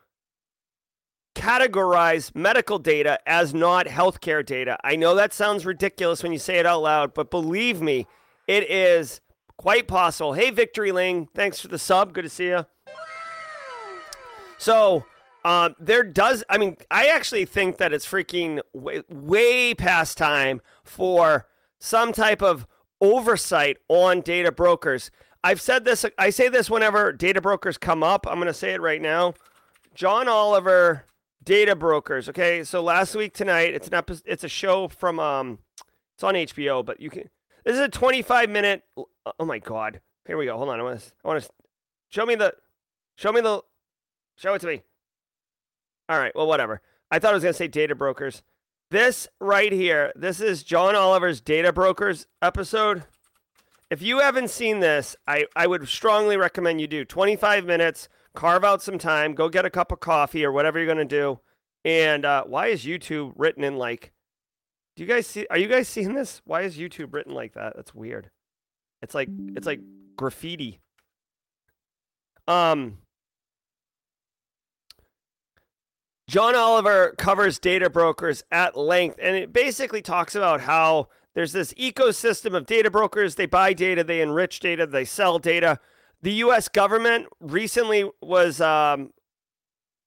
[1.35, 4.77] categorize medical data as not healthcare data.
[4.83, 8.07] I know that sounds ridiculous when you say it out loud, but believe me,
[8.49, 9.21] it is
[9.57, 10.33] quite possible.
[10.33, 12.13] Hey, Victory Ling, thanks for the sub.
[12.13, 12.67] Good to see you.
[14.59, 15.05] So,
[15.45, 20.61] um, there does, I mean, I actually think that it's freaking way, way past time
[20.83, 21.47] for
[21.79, 22.67] some type of
[23.01, 25.11] oversight on data brokers.
[25.45, 28.27] I've said this, I say this whenever data brokers come up.
[28.29, 29.35] I'm going to say it right now.
[29.95, 31.05] John Oliver,
[31.45, 32.29] data brokers.
[32.29, 32.65] Okay.
[32.65, 35.59] So last week tonight, it's an episode, it's a show from, um,
[36.15, 37.29] it's on HBO, but you can,
[37.65, 38.83] this is a 25 minute.
[38.97, 40.01] Oh my God.
[40.27, 40.57] Here we go.
[40.57, 40.81] Hold on.
[40.81, 41.51] I want to, I want to
[42.11, 42.55] show me the,
[43.17, 43.63] show me the,
[44.37, 44.83] show it to me.
[46.09, 46.35] All right.
[46.35, 46.81] Well, whatever.
[47.11, 48.43] I thought I was going to say data brokers.
[48.91, 53.05] This right here, this is John Oliver's Data Brokers episode.
[53.91, 58.65] If you haven't seen this, I, I would strongly recommend you do 25 minutes, carve
[58.65, 61.39] out some time, go get a cup of coffee or whatever you're going to do.
[61.85, 64.13] And uh, why is YouTube written in like,
[64.97, 66.41] do you guys see, are you guys seeing this?
[66.47, 67.75] Why is YouTube written like that?
[67.77, 68.31] That's weird.
[69.03, 69.81] It's like, it's like
[70.17, 70.81] graffiti.
[72.47, 72.97] Um,
[76.29, 81.73] John Oliver covers data brokers at length, and it basically talks about how there's this
[81.75, 83.37] ecosystem of data brokers.
[83.37, 85.81] They buy data, they enrich data, they sell data.
[86.21, 86.69] The U.S.
[86.69, 89.15] government recently was um,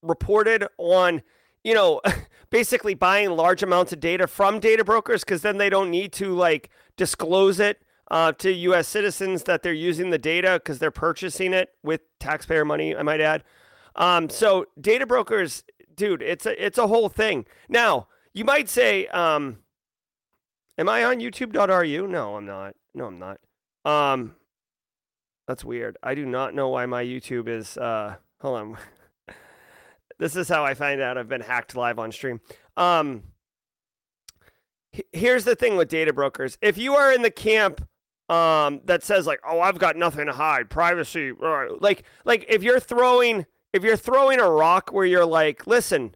[0.04, 1.24] reported on,
[1.64, 2.02] you know,
[2.52, 6.36] basically buying large amounts of data from data brokers because then they don't need to
[6.36, 7.82] like disclose it
[8.12, 8.88] uh, to U.S.
[8.88, 12.96] citizens that they're using the data because they're purchasing it with taxpayer money.
[12.96, 13.44] I might add.
[13.96, 15.64] Um, so data brokers
[15.96, 17.46] dude, it's a it's a whole thing.
[17.70, 19.60] Now, you might say, um,
[20.78, 22.08] am I on youtube.ru?
[22.08, 22.76] No, I'm not.
[22.94, 23.40] No, I'm not.
[23.86, 24.36] Um,
[25.48, 25.98] that's weird.
[26.02, 28.78] I do not know why my YouTube is uh hold on.
[30.18, 32.40] this is how I find out I've been hacked live on stream.
[32.78, 33.24] Um
[35.12, 36.58] here's the thing with data brokers.
[36.62, 37.86] If you are in the camp
[38.30, 42.80] um that says like, "Oh, I've got nothing to hide, privacy," like like if you're
[42.80, 46.16] throwing if you're throwing a rock where you're like, listen,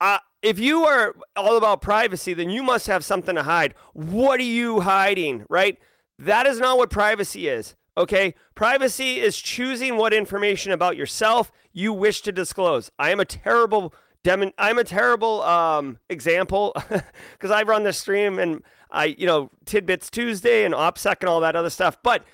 [0.00, 3.74] uh, if you are all about privacy, then you must have something to hide.
[3.92, 5.78] What are you hiding, right?
[6.18, 7.76] That is not what privacy is.
[7.96, 8.34] Okay.
[8.54, 12.90] Privacy is choosing what information about yourself you wish to disclose.
[12.98, 14.52] I am a terrible demon.
[14.58, 16.74] I'm a terrible um, example
[17.32, 21.40] because I run the stream and I, you know, tidbits Tuesday and OPSEC and all
[21.40, 21.98] that other stuff.
[22.02, 22.24] But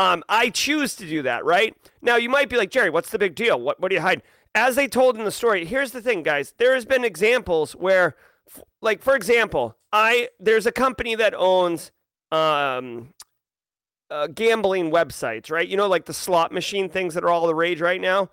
[0.00, 1.76] um, I choose to do that, right?
[2.00, 3.60] Now, you might be like, Jerry, what's the big deal?
[3.60, 4.22] What, what do you hide?
[4.54, 6.54] As they told in the story, here's the thing, guys.
[6.56, 8.16] There has been examples where,
[8.80, 11.92] like, for example, I there's a company that owns
[12.32, 13.12] um,
[14.10, 15.68] uh, gambling websites, right?
[15.68, 18.30] You know, like the slot machine things that are all the rage right now.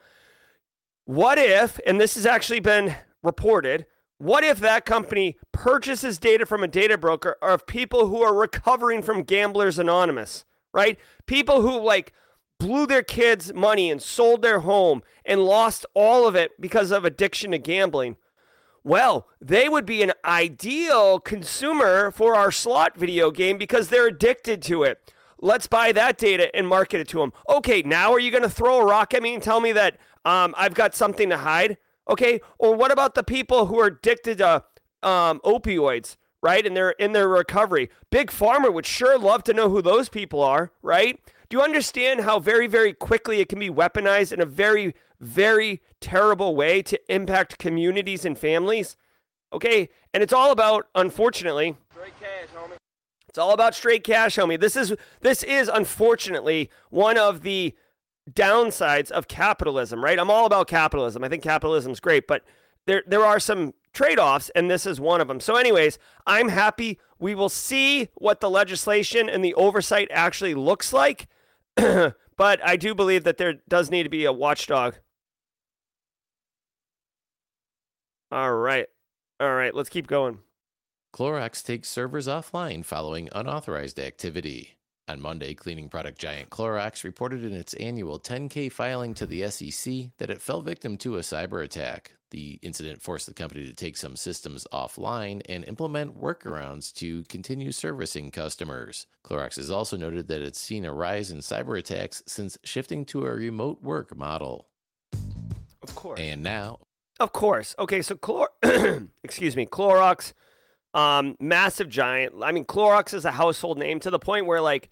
[1.03, 3.86] What if, and this has actually been reported,
[4.19, 9.01] what if that company purchases data from a data broker of people who are recovering
[9.01, 10.45] from Gamblers Anonymous?
[10.77, 10.99] Right?
[11.25, 12.13] People who like
[12.59, 17.03] blew their kids' money and sold their home and lost all of it because of
[17.03, 18.15] addiction to gambling.
[18.83, 24.61] Well, they would be an ideal consumer for our slot video game because they're addicted
[24.63, 25.11] to it.
[25.39, 27.33] Let's buy that data and market it to them.
[27.49, 29.97] Okay, now are you going to throw a rock at me and tell me that
[30.25, 31.77] um, I've got something to hide?
[32.07, 34.63] Okay, or what about the people who are addicted to
[35.01, 36.17] um, opioids?
[36.41, 36.65] Right?
[36.65, 37.89] And they're in their recovery.
[38.12, 41.19] Big Pharma would sure love to know who those people are, right?
[41.50, 45.82] Do you understand how very, very quickly it can be weaponized in a very, very
[46.02, 48.97] terrible way to impact communities and families?
[49.54, 52.76] Okay, and it's all about, unfortunately, straight cash, homie.
[53.30, 54.60] It's all about straight cash, homie.
[54.60, 57.73] This is this is unfortunately one of the
[58.30, 60.19] downsides of capitalism, right?
[60.19, 61.23] I'm all about capitalism.
[61.23, 62.43] I think capitalism's great, but
[62.88, 65.39] there there are some trade-offs and this is one of them.
[65.39, 70.93] So anyways, I'm happy we will see what the legislation and the oversight actually looks
[70.93, 71.28] like.
[71.76, 72.13] but
[72.63, 74.95] I do believe that there does need to be a watchdog.
[78.32, 78.88] All right.
[79.39, 80.39] All right, let's keep going.
[81.13, 84.78] Clorox takes servers offline following unauthorized activity.
[85.08, 90.10] On Monday, cleaning product giant Clorox reported in its annual 10K filing to the SEC
[90.17, 92.16] that it fell victim to a cyber attack.
[92.31, 97.71] The incident forced the company to take some systems offline and implement workarounds to continue
[97.71, 99.07] servicing customers.
[99.23, 103.25] Clorox has also noted that it's seen a rise in cyber attacks since shifting to
[103.25, 104.67] a remote work model.
[105.81, 106.19] Of course.
[106.19, 106.79] And now,
[107.19, 107.75] of course.
[107.79, 108.49] Okay, so Clor
[109.23, 110.33] excuse me, Clorox
[110.93, 112.33] um massive giant.
[112.43, 114.89] I mean Clorox is a household name to the point where like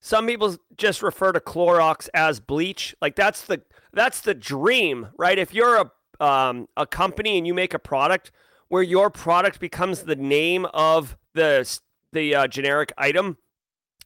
[0.00, 2.94] some people just refer to Clorox as bleach.
[3.00, 5.38] Like that's the that's the dream, right?
[5.38, 8.30] If you're a um, a company and you make a product
[8.68, 11.78] where your product becomes the name of the
[12.12, 13.36] the uh, generic item,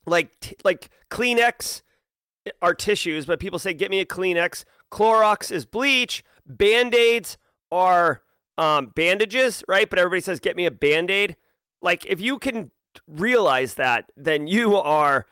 [0.06, 1.82] like t- like Kleenex
[2.62, 4.64] are tissues, but people say get me a Kleenex.
[4.90, 6.24] Clorox is bleach.
[6.46, 7.36] Band aids
[7.70, 8.22] are
[8.56, 9.88] um, bandages, right?
[9.88, 11.36] But everybody says get me a band aid.
[11.82, 12.70] Like if you can
[13.06, 15.26] realize that, then you are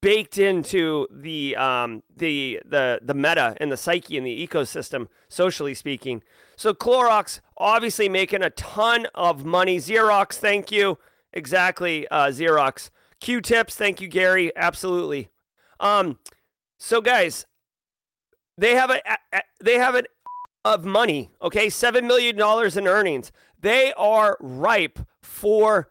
[0.00, 5.74] baked into the um, the the the meta and the psyche and the ecosystem, socially
[5.74, 6.22] speaking.
[6.56, 9.78] So Clorox obviously making a ton of money.
[9.78, 10.98] Xerox, thank you.
[11.32, 12.90] Exactly, uh, Xerox.
[13.20, 14.50] Q-tips, thank you, Gary.
[14.56, 15.28] Absolutely.
[15.78, 16.18] Um,
[16.78, 17.46] so guys,
[18.56, 19.00] they have a,
[19.32, 20.06] a they have it
[20.64, 21.30] of money.
[21.42, 23.32] Okay, seven million dollars in earnings.
[23.60, 25.88] They are ripe for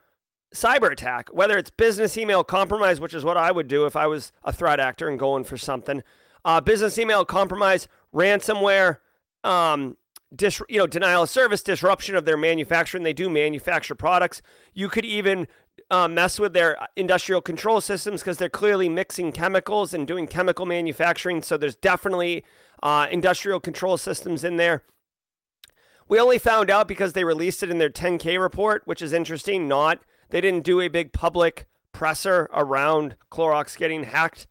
[0.53, 4.07] cyber attack, whether it's business email compromise, which is what I would do if I
[4.07, 6.03] was a threat actor and going for something,
[6.45, 8.97] uh, business email compromise, ransomware,
[9.43, 9.97] um,
[10.35, 13.03] dis- you know, denial of service, disruption of their manufacturing.
[13.03, 14.41] They do manufacture products.
[14.73, 15.47] You could even
[15.91, 20.65] uh, mess with their industrial control systems because they're clearly mixing chemicals and doing chemical
[20.65, 21.41] manufacturing.
[21.41, 22.43] So there's definitely
[22.81, 24.83] uh, industrial control systems in there.
[26.07, 29.67] We only found out because they released it in their 10K report, which is interesting,
[29.67, 34.47] not they didn't do a big public presser around Clorox getting hacked.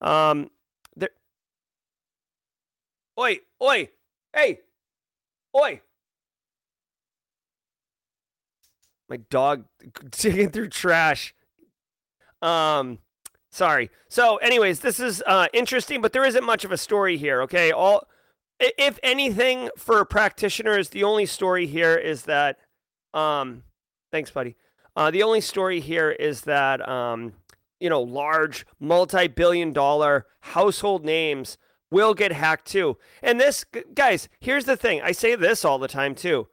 [0.00, 0.50] Um.
[3.20, 3.88] Oi, oi,
[4.32, 4.60] hey,
[5.54, 5.82] oi.
[9.10, 9.66] My dog
[10.10, 11.34] digging through trash.
[12.40, 12.98] Um,
[13.50, 13.90] sorry.
[14.08, 17.42] So, anyways, this is uh, interesting, but there isn't much of a story here.
[17.42, 18.06] Okay, all
[18.58, 22.56] if anything for practitioners, the only story here is that.
[23.12, 23.64] Um,
[24.12, 24.56] thanks, buddy.
[24.96, 27.32] Uh, the only story here is that um,
[27.78, 31.58] you know large multi-billion-dollar household names
[31.90, 32.96] will get hacked too.
[33.22, 35.02] And this, guys, here's the thing.
[35.02, 36.48] I say this all the time too.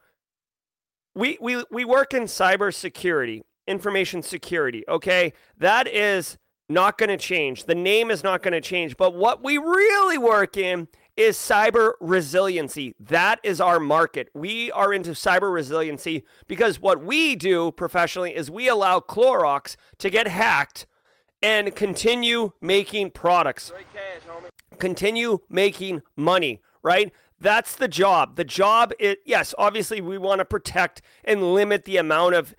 [1.15, 4.83] We we we work in cybersecurity, information security.
[4.87, 6.37] Okay, that is
[6.69, 7.63] not going to change.
[7.63, 8.97] The name is not going to change.
[8.97, 12.95] But what we really work in is cyber resiliency.
[12.99, 14.29] That is our market.
[14.33, 20.09] We are into cyber resiliency because what we do professionally is we allow Clorox to
[20.11, 20.85] get hacked
[21.41, 23.73] and continue making products.
[23.93, 27.11] Cash, continue making money, right?
[27.39, 28.35] That's the job.
[28.35, 32.55] The job is yes, obviously we want to protect and limit the amount of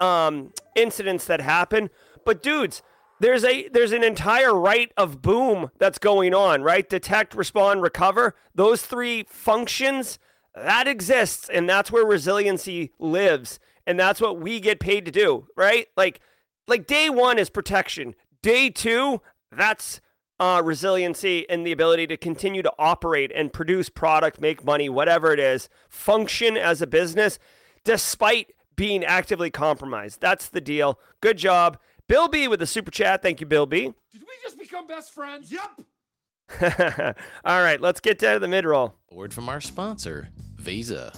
[0.00, 1.90] um, incidents that happen,
[2.24, 2.82] but dudes,
[3.20, 6.88] there's a there's an entire right of boom that's going on, right?
[6.88, 8.34] Detect, respond, recover.
[8.54, 10.18] Those three functions
[10.54, 15.46] that exists and that's where resiliency lives and that's what we get paid to do,
[15.56, 15.86] right?
[15.96, 16.20] Like
[16.66, 18.14] like day 1 is protection.
[18.42, 19.20] Day 2,
[19.52, 20.00] that's
[20.38, 25.32] uh, resiliency and the ability to continue to operate and produce product, make money, whatever
[25.32, 27.38] it is, function as a business
[27.84, 30.20] despite being actively compromised.
[30.20, 30.98] That's the deal.
[31.20, 31.78] Good job.
[32.10, 33.22] Bill B with the super chat.
[33.22, 33.82] Thank you, Bill B.
[33.82, 35.52] Did we just become best friends?
[35.52, 37.16] Yep.
[37.44, 38.96] All right, let's get down to the mid roll.
[39.12, 40.28] Word from our sponsor,
[40.60, 41.16] Veza.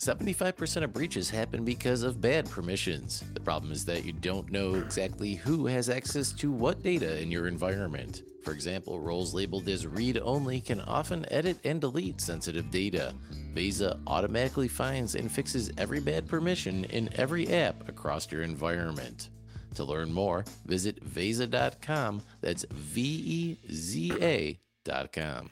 [0.00, 3.22] 75% of breaches happen because of bad permissions.
[3.34, 7.30] The problem is that you don't know exactly who has access to what data in
[7.30, 8.22] your environment.
[8.42, 13.14] For example, roles labeled as read only can often edit and delete sensitive data.
[13.54, 19.28] Veza automatically finds and fixes every bad permission in every app across your environment.
[19.74, 22.22] To learn more, visit Veza.com.
[22.40, 25.50] That's V E Z A.com.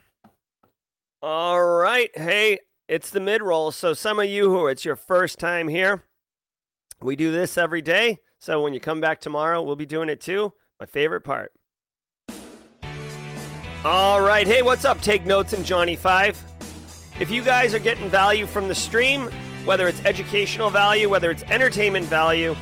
[1.22, 2.10] All right.
[2.16, 2.58] Hey,
[2.88, 3.70] it's the mid roll.
[3.72, 6.04] So, some of you who it's your first time here,
[7.02, 8.18] We do this every day.
[8.38, 10.52] So when you come back tomorrow, we'll be doing it too.
[10.78, 11.52] My favorite part.
[13.84, 14.46] All right.
[14.46, 15.00] Hey, what's up?
[15.00, 16.42] Take notes and Johnny Five.
[17.18, 19.30] If you guys are getting value from the stream,
[19.64, 22.54] whether it's educational value, whether it's entertainment value,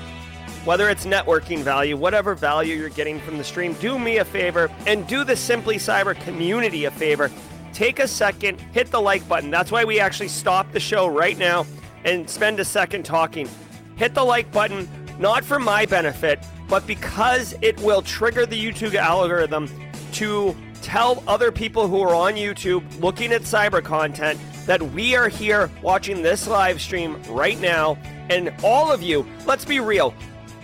[0.65, 4.71] whether it's networking value, whatever value you're getting from the stream, do me a favor
[4.87, 7.31] and do the Simply Cyber community a favor.
[7.73, 9.51] Take a second, hit the like button.
[9.51, 11.67] That's why we actually stop the show right now
[12.05, 13.49] and spend a second talking.
[13.97, 14.89] Hit the like button,
[15.19, 16.39] not for my benefit,
[16.69, 19.69] but because it will trigger the YouTube algorithm
[20.13, 25.29] to tell other people who are on YouTube looking at cyber content that we are
[25.29, 27.99] here watching this live stream right now.
[28.31, 30.15] And all of you, let's be real,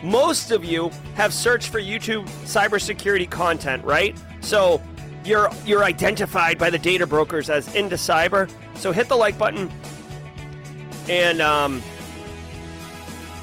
[0.04, 4.16] most of you have searched for YouTube cybersecurity content, right?
[4.40, 4.80] So
[5.24, 8.50] you're you're identified by the data brokers as into cyber.
[8.74, 9.72] So hit the like button
[11.08, 11.82] and um,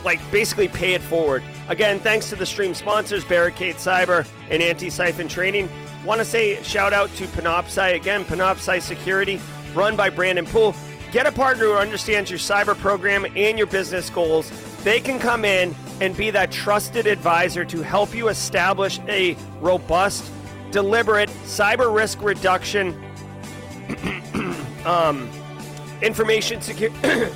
[0.05, 1.43] like basically pay it forward.
[1.68, 5.70] Again, thanks to the stream sponsors, Barricade Cyber and Antisyphon Training.
[6.05, 9.39] Want to say shout out to Panoptcy again, Panoptcy Security,
[9.74, 10.76] run by Brandon Poole.
[11.12, 14.51] Get a partner who understands your cyber program and your business goals.
[14.84, 20.30] They can come in and be that trusted advisor to help you establish a robust,
[20.72, 22.89] deliberate cyber risk reduction
[24.86, 25.30] um,
[26.02, 26.97] information security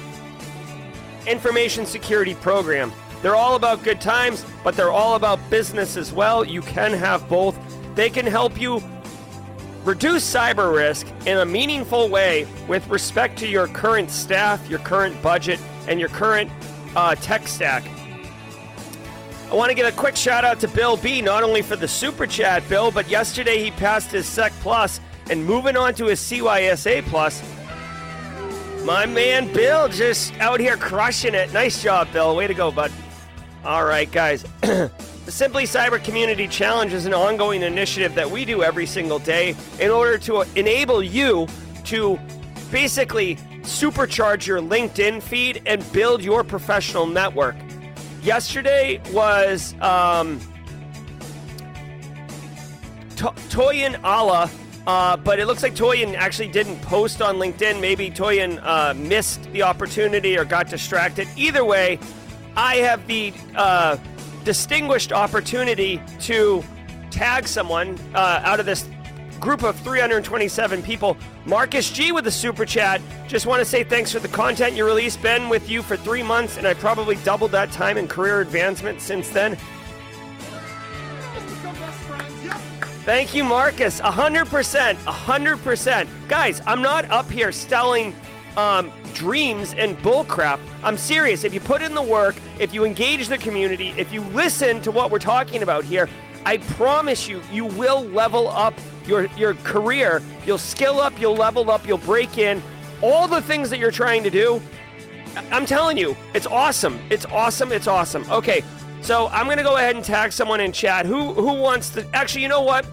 [1.27, 2.91] information security program.
[3.21, 6.43] They're all about good times, but they're all about business as well.
[6.43, 7.57] You can have both.
[7.95, 8.81] They can help you
[9.83, 15.19] reduce cyber risk in a meaningful way with respect to your current staff, your current
[15.21, 16.51] budget, and your current
[16.95, 17.83] uh, tech stack.
[19.55, 21.87] I want to give a quick shout out to Bill B, not only for the
[21.87, 24.99] super chat, Bill, but yesterday he passed his Sec Plus
[25.29, 27.41] and moving on to his CYSA Plus.
[28.83, 31.53] My man Bill just out here crushing it.
[31.53, 32.35] Nice job, Bill.
[32.35, 32.91] Way to go, bud.
[33.63, 34.43] All right, guys.
[34.61, 34.91] the
[35.29, 39.89] Simply Cyber Community Challenge is an ongoing initiative that we do every single day in
[39.89, 41.47] order to enable you
[41.85, 42.19] to
[42.71, 47.55] basically supercharge your LinkedIn feed and build your professional network.
[48.25, 50.39] Yesterday was um,
[53.15, 54.49] to- Toyin Allah
[54.87, 57.81] uh, but it looks like Toyin actually didn't post on LinkedIn.
[57.81, 61.27] Maybe Toyin uh, missed the opportunity or got distracted.
[61.35, 61.99] Either way,
[62.55, 63.97] I have the uh,
[64.43, 66.63] distinguished opportunity to
[67.09, 68.87] tag someone uh, out of this
[69.39, 71.17] group of 327 people.
[71.45, 73.01] Marcus G with a super chat.
[73.27, 75.21] Just want to say thanks for the content you released.
[75.21, 79.01] Been with you for three months, and I probably doubled that time in career advancement
[79.01, 79.57] since then.
[83.05, 84.01] Thank you, Marcus.
[84.01, 84.95] 100%.
[84.95, 86.07] 100%.
[86.27, 88.15] Guys, I'm not up here selling
[88.57, 90.59] um, dreams and bullcrap.
[90.83, 91.43] I'm serious.
[91.43, 94.91] If you put in the work, if you engage the community, if you listen to
[94.91, 96.09] what we're talking about here,
[96.45, 98.73] I promise you, you will level up
[99.07, 100.21] your, your career.
[100.45, 102.61] You'll skill up, you'll level up, you'll break in.
[103.01, 104.61] All the things that you're trying to do,
[105.51, 106.99] I'm telling you, it's awesome.
[107.09, 107.71] It's awesome.
[107.71, 108.29] It's awesome.
[108.31, 108.63] Okay,
[109.01, 111.05] so I'm gonna go ahead and tag someone in chat.
[111.05, 112.07] Who who wants to?
[112.13, 112.85] Actually, you know what?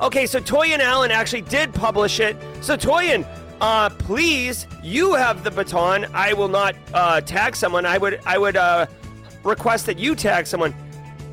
[0.00, 2.36] Okay, so Toyin Allen actually did publish it.
[2.60, 3.26] So Toyin,
[3.60, 6.06] uh, please, you have the baton.
[6.12, 7.86] I will not uh, tag someone.
[7.86, 8.86] I would I would uh,
[9.44, 10.74] request that you tag someone.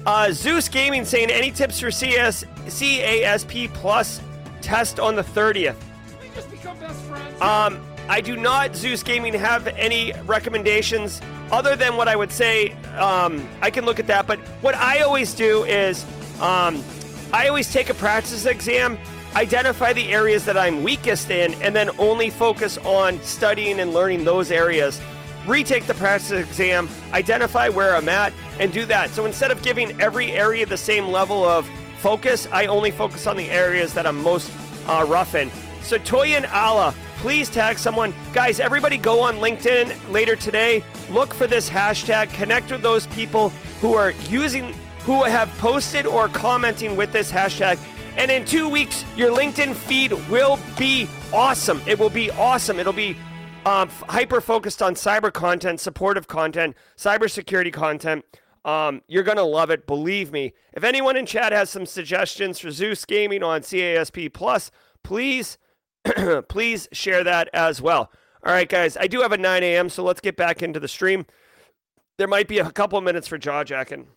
[0.06, 4.20] Uh, Zeus Gaming saying any tips for CS CASP Plus
[4.62, 5.76] test on the 30th.
[6.22, 7.42] We just become best friends.
[7.42, 7.80] Um,
[8.10, 11.22] I do not, Zeus Gaming, have any recommendations
[11.52, 12.72] other than what I would say.
[12.98, 16.04] Um, I can look at that, but what I always do is
[16.42, 16.84] um,
[17.32, 18.98] I always take a practice exam,
[19.36, 24.26] identify the areas that I'm weakest in, and then only focus on studying and learning
[24.26, 25.00] those areas.
[25.46, 29.10] Retake the practice exam, identify where I'm at, and do that.
[29.10, 33.36] So instead of giving every area the same level of focus, I only focus on
[33.36, 34.52] the areas that I'm most
[34.88, 35.50] uh, rough in.
[35.82, 38.14] So Toyin Allah, please tag someone.
[38.34, 40.84] Guys, everybody go on LinkedIn later today.
[41.10, 42.32] Look for this hashtag.
[42.34, 43.50] Connect with those people
[43.82, 44.74] who are using,
[45.06, 47.80] who have posted or commenting with this hashtag.
[48.16, 51.82] And in two weeks, your LinkedIn feed will be awesome.
[51.88, 52.80] It will be awesome.
[52.80, 53.18] It'll be
[53.66, 58.24] um, hyper focused on cyber content, supportive content, cybersecurity content.
[58.64, 60.54] Um, you're gonna love it, believe me.
[60.74, 64.72] If anyone in chat has some suggestions for Zeus Gaming on CASP Plus,
[65.04, 65.58] please
[66.50, 68.12] please share that as well.
[68.44, 70.88] All right, guys, I do have a 9 a.m., so let's get back into the
[70.88, 71.26] stream.
[72.18, 74.08] There might be a couple minutes for jaw jacking.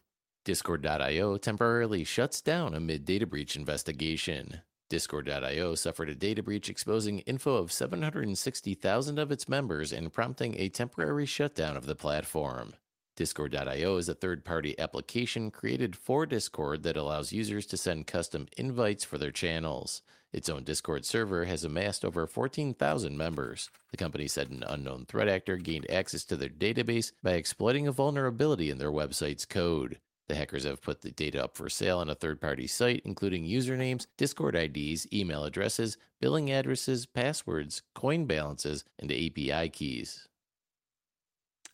[0.44, 4.60] Discord.io temporarily shuts down amid data breach investigation.
[4.90, 10.68] Discord.io suffered a data breach exposing info of 760,000 of its members and prompting a
[10.68, 12.74] temporary shutdown of the platform.
[13.16, 18.48] Discord.io is a third party application created for Discord that allows users to send custom
[18.56, 20.02] invites for their channels.
[20.32, 23.70] Its own Discord server has amassed over 14,000 members.
[23.92, 27.92] The company said an unknown threat actor gained access to their database by exploiting a
[27.92, 30.00] vulnerability in their website's code.
[30.26, 33.44] The hackers have put the data up for sale on a third party site, including
[33.44, 40.26] usernames, Discord IDs, email addresses, billing addresses, passwords, coin balances, and API keys.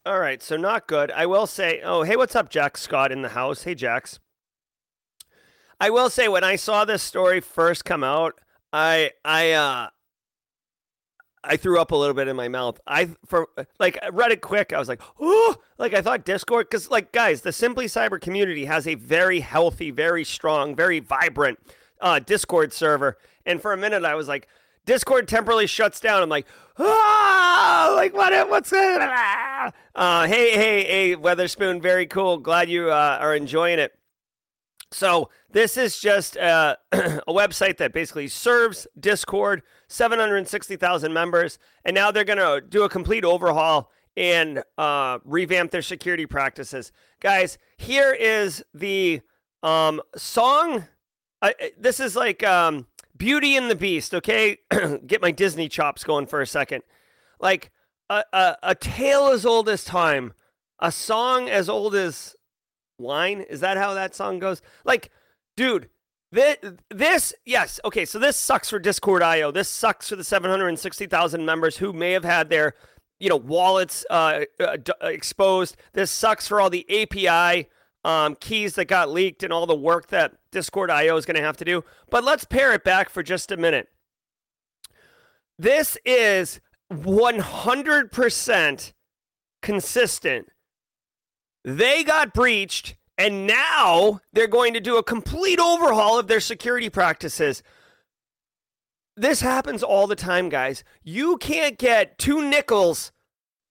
[0.07, 1.11] All right, so not good.
[1.11, 3.64] I will say, oh, hey, what's up, Jack Scott in the house?
[3.64, 4.18] Hey, Jax.
[5.78, 8.40] I will say, when I saw this story first come out,
[8.72, 9.88] I, I, uh,
[11.44, 12.80] I threw up a little bit in my mouth.
[12.86, 13.48] I for
[13.78, 14.72] like read it quick.
[14.74, 18.66] I was like, oh, like I thought Discord because like guys, the Simply Cyber community
[18.66, 21.59] has a very healthy, very strong, very vibrant
[22.03, 23.16] uh, Discord server.
[23.46, 24.48] And for a minute, I was like,
[24.91, 26.20] Discord temporarily shuts down.
[26.20, 28.51] I'm like, ah, like what?
[28.51, 29.72] What's that?
[29.95, 32.38] Uh, hey, hey, hey, Weatherspoon, very cool.
[32.38, 33.97] Glad you uh, are enjoying it.
[34.91, 42.11] So this is just uh, a website that basically serves Discord, 760,000 members, and now
[42.11, 46.91] they're going to do a complete overhaul and uh, revamp their security practices.
[47.20, 49.20] Guys, here is the
[49.62, 50.88] um, song.
[51.41, 52.86] Uh, this is like um,
[53.21, 54.57] Beauty and the Beast, okay?
[55.07, 56.83] Get my Disney chops going for a second.
[57.39, 57.71] Like
[58.09, 60.33] a, a, a tale as old as time,
[60.79, 62.35] a song as old as
[62.99, 63.43] wine.
[63.43, 64.62] Is that how that song goes?
[64.87, 65.11] Like,
[65.55, 65.91] dude,
[66.33, 66.57] this,
[66.89, 69.51] this yes, okay, so this sucks for Discord IO.
[69.51, 72.75] This sucks for the 760,000 members who may have had their,
[73.18, 75.77] you know, wallets uh, uh, d- uh, exposed.
[75.93, 77.68] This sucks for all the API
[78.05, 81.42] um, keys that got leaked and all the work that Discord IO is going to
[81.42, 81.84] have to do.
[82.11, 83.88] But let's pare it back for just a minute.
[85.59, 86.61] This is
[86.92, 88.92] 100%
[89.62, 90.48] consistent
[91.64, 96.88] they got breached, and now they're going to do a complete overhaul of their security
[96.88, 97.62] practices.
[99.16, 100.82] This happens all the time, guys.
[101.03, 103.12] You can't get two nickels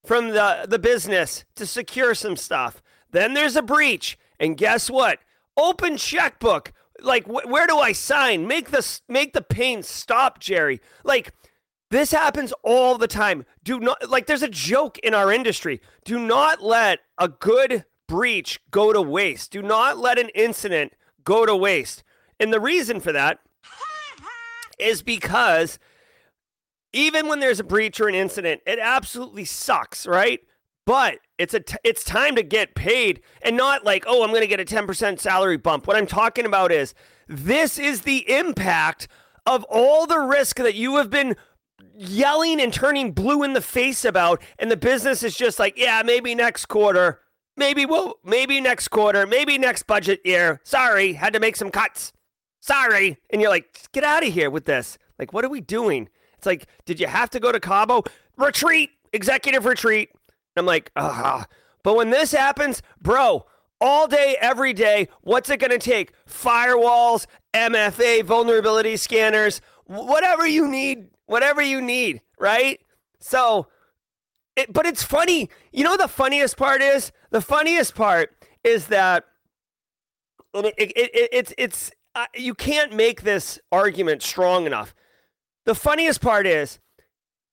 [0.04, 2.80] from the, the business to secure some stuff.
[3.12, 4.18] Then there's a breach.
[4.38, 5.18] And guess what?
[5.56, 6.72] Open checkbook.
[7.00, 8.46] Like, wh- where do I sign?
[8.46, 10.80] Make the make the pain stop, Jerry.
[11.04, 11.32] Like,
[11.90, 13.44] this happens all the time.
[13.64, 15.80] Do not like there's a joke in our industry.
[16.04, 19.50] Do not let a good breach go to waste.
[19.50, 20.92] Do not let an incident
[21.24, 22.04] go to waste.
[22.38, 23.40] And the reason for that
[24.78, 25.78] is because
[26.92, 30.40] even when there's a breach or an incident, it absolutely sucks, right?
[30.90, 34.40] But it's a t- it's time to get paid and not like, "Oh, I'm going
[34.40, 36.94] to get a 10% salary bump." What I'm talking about is
[37.28, 39.06] this is the impact
[39.46, 41.36] of all the risk that you have been
[41.94, 46.02] yelling and turning blue in the face about, and the business is just like, yeah,
[46.04, 47.20] maybe next quarter,
[47.56, 50.60] maybe we'll, maybe next quarter, maybe next budget year.
[50.64, 52.12] Sorry, had to make some cuts.
[52.58, 54.98] Sorry, and you're like, get out of here with this.
[55.20, 56.08] Like, what are we doing?
[56.36, 58.02] It's like, did you have to go to Cabo?
[58.36, 60.10] Retreat, executive retreat.
[60.56, 61.46] I'm like, ah.
[61.82, 63.46] But when this happens, bro,
[63.80, 66.12] all day, every day, what's it going to take?
[66.26, 72.80] Firewalls, MFA, vulnerability scanners, whatever you need whatever you need, right?
[73.20, 73.68] So,
[74.56, 75.48] it, but it's funny.
[75.72, 78.34] You know, the funniest part is the funniest part
[78.64, 79.24] is that
[80.52, 84.92] it, it, it it's it's uh, you can't make this argument strong enough.
[85.66, 86.80] The funniest part is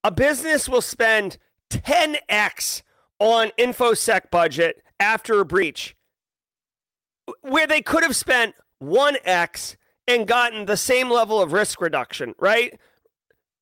[0.04, 1.38] a business will spend
[1.70, 2.82] 10x
[3.20, 5.95] on infosec budget after a breach
[7.41, 9.76] where they could have spent 1x
[10.07, 12.80] and gotten the same level of risk reduction, right?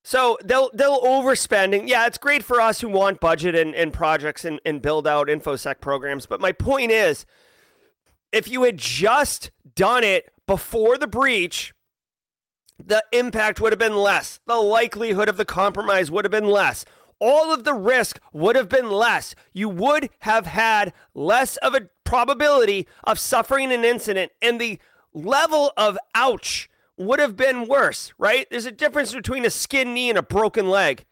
[0.03, 1.87] So they'll they'll overspending.
[1.87, 5.27] Yeah, it's great for us who want budget and, and projects and, and build out
[5.29, 6.27] infosec programs.
[6.27, 7.25] But my point is,
[8.31, 11.73] if you had just done it before the breach,
[12.77, 14.39] the impact would have been less.
[14.45, 16.85] The likelihood of the compromise would have been less.
[17.19, 19.35] All of the risk would have been less.
[19.53, 24.79] You would have had less of a probability of suffering an incident, and the
[25.13, 28.47] level of ouch would have been worse, right?
[28.49, 31.05] There's a difference between a skin knee and a broken leg.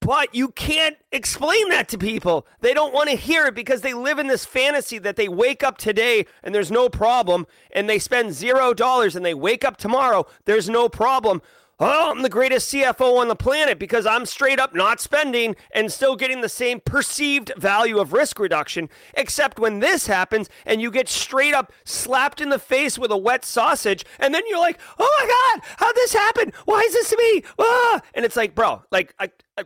[0.00, 2.46] But you can't explain that to people.
[2.60, 5.62] They don't want to hear it because they live in this fantasy that they wake
[5.62, 9.78] up today and there's no problem, and they spend zero dollars and they wake up
[9.78, 11.40] tomorrow, there's no problem.
[11.80, 15.90] Oh, I'm the greatest CFO on the planet because I'm straight up not spending and
[15.90, 18.88] still getting the same perceived value of risk reduction.
[19.14, 23.16] Except when this happens and you get straight up slapped in the face with a
[23.16, 26.52] wet sausage, and then you're like, oh my God, how'd this happen?
[26.64, 27.44] Why is this to me?
[27.58, 28.00] Ah!
[28.14, 29.64] And it's like, bro, like, I, I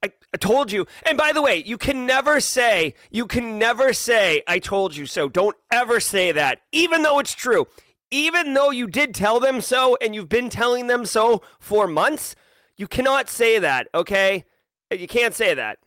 [0.00, 0.86] I, I told you.
[1.04, 5.06] And by the way, you can never say, you can never say, I told you
[5.06, 5.28] so.
[5.28, 7.66] Don't ever say that, even though it's true
[8.10, 12.34] even though you did tell them so and you've been telling them so for months,
[12.76, 14.44] you cannot say that, okay?
[14.90, 15.78] You can't say that.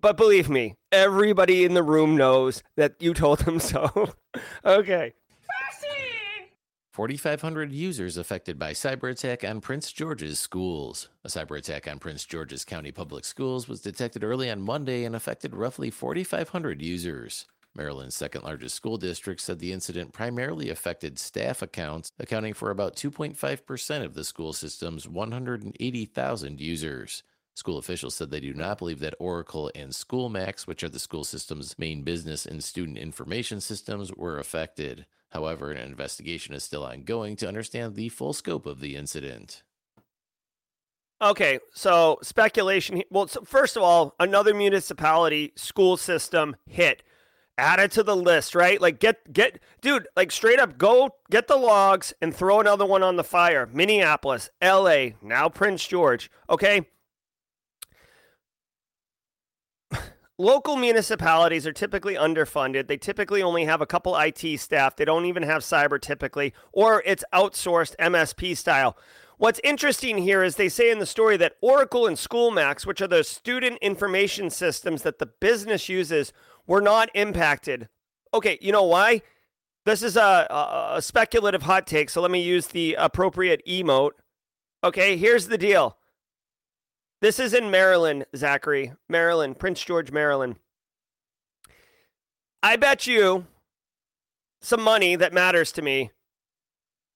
[0.00, 4.14] But believe me, everybody in the room knows that you told them so.
[4.64, 5.12] okay.
[6.92, 11.08] 4,500 users affected by cyber attack on Prince George's schools.
[11.24, 15.14] A cyber attack on Prince George's County Public Schools was detected early on Monday and
[15.14, 17.46] affected roughly 4,500 users.
[17.74, 22.96] Maryland's second largest school district said the incident primarily affected staff accounts, accounting for about
[22.96, 27.22] 2.5% of the school system's 180,000 users.
[27.54, 31.24] School officials said they do not believe that Oracle and SchoolMax, which are the school
[31.24, 35.06] system's main business and student information systems, were affected.
[35.30, 39.62] However, an investigation is still ongoing to understand the full scope of the incident.
[41.22, 43.02] Okay, so speculation.
[43.10, 47.02] Well, so first of all, another municipality school system hit
[47.60, 48.80] add it to the list, right?
[48.80, 53.02] Like get get dude, like straight up go get the logs and throw another one
[53.02, 53.68] on the fire.
[53.72, 56.30] Minneapolis, LA, now Prince George.
[56.48, 56.88] Okay.
[60.38, 62.88] Local municipalities are typically underfunded.
[62.88, 64.96] They typically only have a couple IT staff.
[64.96, 68.96] They don't even have cyber typically, or it's outsourced MSP style.
[69.40, 73.08] What's interesting here is they say in the story that Oracle and SchoolMax, which are
[73.08, 76.34] the student information systems that the business uses,
[76.66, 77.88] were not impacted.
[78.32, 79.22] Okay, you know why?
[79.86, 80.46] This is a,
[80.94, 84.12] a, speculative hot take, so let me use the appropriate emote.
[84.84, 85.96] Okay, here's the deal.
[87.20, 88.92] This is in Maryland, Zachary.
[89.08, 90.56] Maryland, Prince George, Maryland.
[92.62, 93.46] I bet you
[94.60, 96.10] some money that matters to me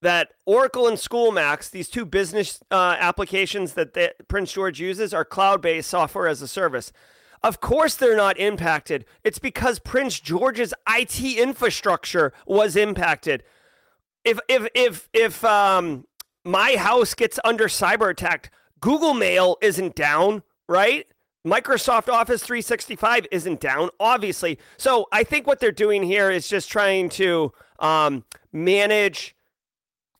[0.01, 5.25] that Oracle and SchoolMax, these two business uh, applications that the, Prince George uses, are
[5.25, 6.91] cloud based software as a service.
[7.43, 9.05] Of course, they're not impacted.
[9.23, 13.43] It's because Prince George's IT infrastructure was impacted.
[14.23, 16.05] If if if if um,
[16.43, 21.05] my house gets under cyber attack, Google Mail isn't down, right?
[21.45, 24.57] Microsoft Office 365 isn't down, obviously.
[24.77, 29.35] So I think what they're doing here is just trying to um, manage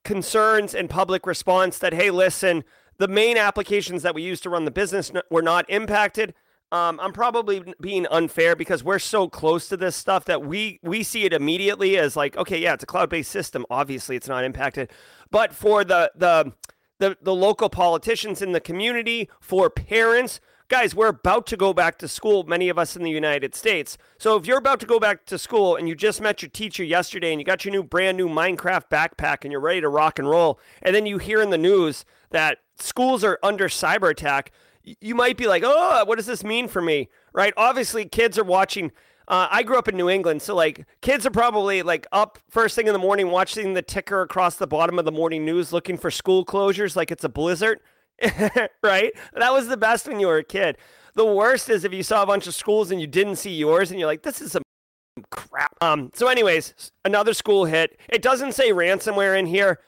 [0.03, 2.63] concerns and public response that, hey, listen,
[2.99, 6.35] the main applications that we use to run the business were not impacted.
[6.75, 11.03] Um, I'm probably being unfair because we're so close to this stuff that we we
[11.03, 13.65] see it immediately as like, okay, yeah, it's a cloud-based system.
[13.69, 14.91] Obviously, it's not impacted.
[15.31, 16.51] But for the the
[16.99, 21.97] the, the local politicians in the community, for parents, guys, we're about to go back
[21.99, 23.97] to school, many of us in the United States.
[24.17, 26.83] So if you're about to go back to school and you just met your teacher
[26.83, 30.19] yesterday and you got your new brand new Minecraft backpack and you're ready to rock
[30.19, 34.51] and roll, and then you hear in the news that schools are under cyber attack,
[35.01, 37.09] you might be like, oh, what does this mean for me?
[37.33, 37.53] Right?
[37.57, 38.91] Obviously, kids are watching.
[39.27, 42.75] Uh, I grew up in New England, so like kids are probably like up first
[42.75, 45.97] thing in the morning watching the ticker across the bottom of the morning news looking
[45.97, 47.79] for school closures like it's a blizzard.
[48.83, 49.11] right?
[49.33, 50.77] That was the best when you were a kid.
[51.15, 53.89] The worst is if you saw a bunch of schools and you didn't see yours
[53.89, 54.63] and you're like, this is some
[55.31, 55.71] crap.
[55.81, 57.99] Um, so, anyways, another school hit.
[58.09, 59.79] It doesn't say ransomware in here.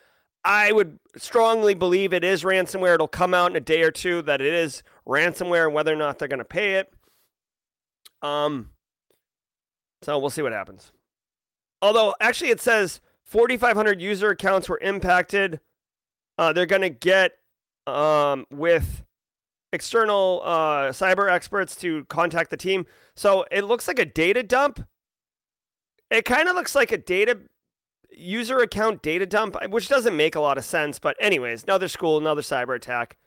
[0.48, 2.94] I would strongly believe it is ransomware.
[2.94, 5.98] It'll come out in a day or two that it is ransomware and whether or
[5.98, 6.92] not they're going to pay it.
[8.22, 8.70] Um,
[10.04, 10.94] so we'll see what happens.
[11.82, 15.60] Although, actually, it says 4,500 user accounts were impacted.
[16.38, 17.34] Uh, they're going to get
[17.86, 19.04] um, with
[19.74, 22.86] external uh, cyber experts to contact the team.
[23.18, 24.88] So it looks like a data dump.
[26.10, 27.38] It kind of looks like a data
[28.12, 31.00] user account data dump, which doesn't make a lot of sense.
[31.00, 33.18] But, anyways, another school, another cyber attack.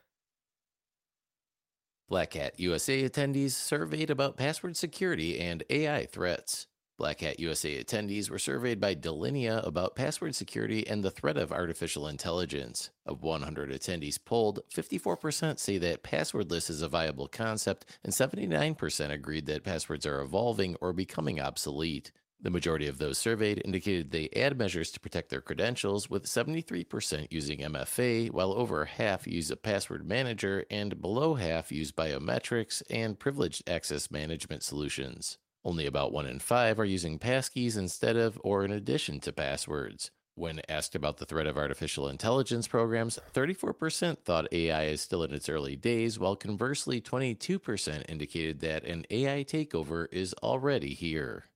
[2.09, 6.67] Black Hat USA attendees surveyed about password security and AI threats.
[6.97, 11.51] Black Hat USA attendees were surveyed by Delinea about password security and the threat of
[11.51, 12.91] artificial intelligence.
[13.05, 19.45] Of 100 attendees polled, 54% say that passwordless is a viable concept, and 79% agreed
[19.47, 22.11] that passwords are evolving or becoming obsolete.
[22.43, 27.27] The majority of those surveyed indicated they add measures to protect their credentials, with 73%
[27.29, 33.19] using MFA, while over half use a password manager, and below half use biometrics and
[33.19, 35.37] privileged access management solutions.
[35.63, 40.09] Only about 1 in 5 are using passkeys instead of or in addition to passwords.
[40.33, 45.31] When asked about the threat of artificial intelligence programs, 34% thought AI is still in
[45.31, 51.50] its early days, while conversely, 22% indicated that an AI takeover is already here.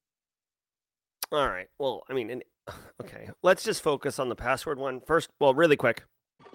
[1.35, 1.67] All right.
[1.79, 2.41] Well, I mean,
[3.01, 3.29] okay.
[3.43, 5.29] Let's just focus on the password one first.
[5.39, 6.03] Well, really quick.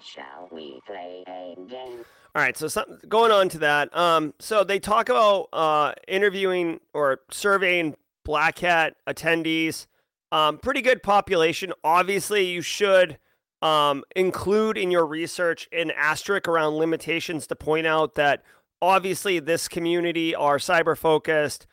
[0.03, 2.03] Shall we play a game?
[2.33, 3.95] All right, so some, going on to that.
[3.95, 9.85] Um, so they talk about uh, interviewing or surveying Black Hat attendees.
[10.31, 11.73] Um, pretty good population.
[11.83, 13.19] Obviously, you should
[13.61, 18.43] um, include in your research an asterisk around limitations to point out that
[18.81, 21.67] obviously this community are cyber focused.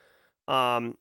[0.48, 0.98] Um,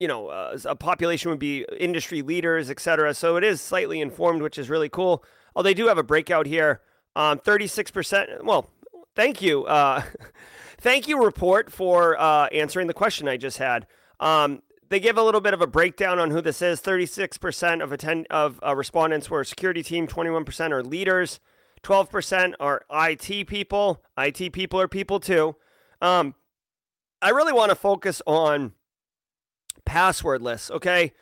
[0.00, 3.14] you know, uh, a population would be industry leaders, et cetera.
[3.14, 5.24] So it is slightly informed, which is really cool.
[5.54, 6.80] Oh, they do have a breakout here.
[7.16, 8.42] Um, 36%.
[8.44, 8.68] Well,
[9.14, 9.64] thank you.
[9.64, 10.02] Uh,
[10.78, 13.86] thank you, report, for uh, answering the question I just had.
[14.18, 16.80] Um, they give a little bit of a breakdown on who this is.
[16.80, 21.40] 36% of attend of uh, respondents were security team, 21% are leaders,
[21.82, 24.02] 12% are IT people.
[24.18, 25.56] IT people are people too.
[26.00, 26.34] Um,
[27.22, 28.72] I really want to focus on
[29.86, 31.12] passwordless, okay?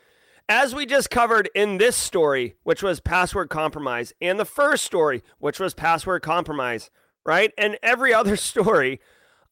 [0.49, 5.23] As we just covered in this story, which was password compromise, and the first story,
[5.39, 6.89] which was password compromise,
[7.25, 7.51] right?
[7.57, 8.99] And every other story,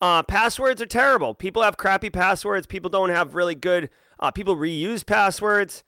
[0.01, 1.33] uh, passwords are terrible.
[1.33, 2.65] People have crappy passwords.
[2.67, 3.89] People don't have really good.
[4.19, 5.83] Uh, people reuse passwords.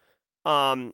[0.45, 0.93] Um,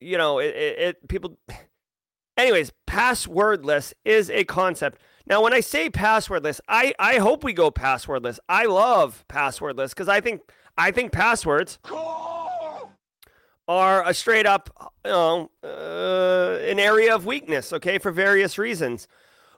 [0.00, 1.38] you know, it, it, it people.
[2.36, 5.00] Anyways, passwordless is a concept.
[5.26, 8.38] Now, when I say passwordless, I I hope we go passwordless.
[8.48, 10.42] I love passwordless because I think
[10.78, 11.78] I think passwords
[13.66, 14.70] are a straight up,
[15.04, 19.08] you know, uh, an area of weakness, okay, for various reasons.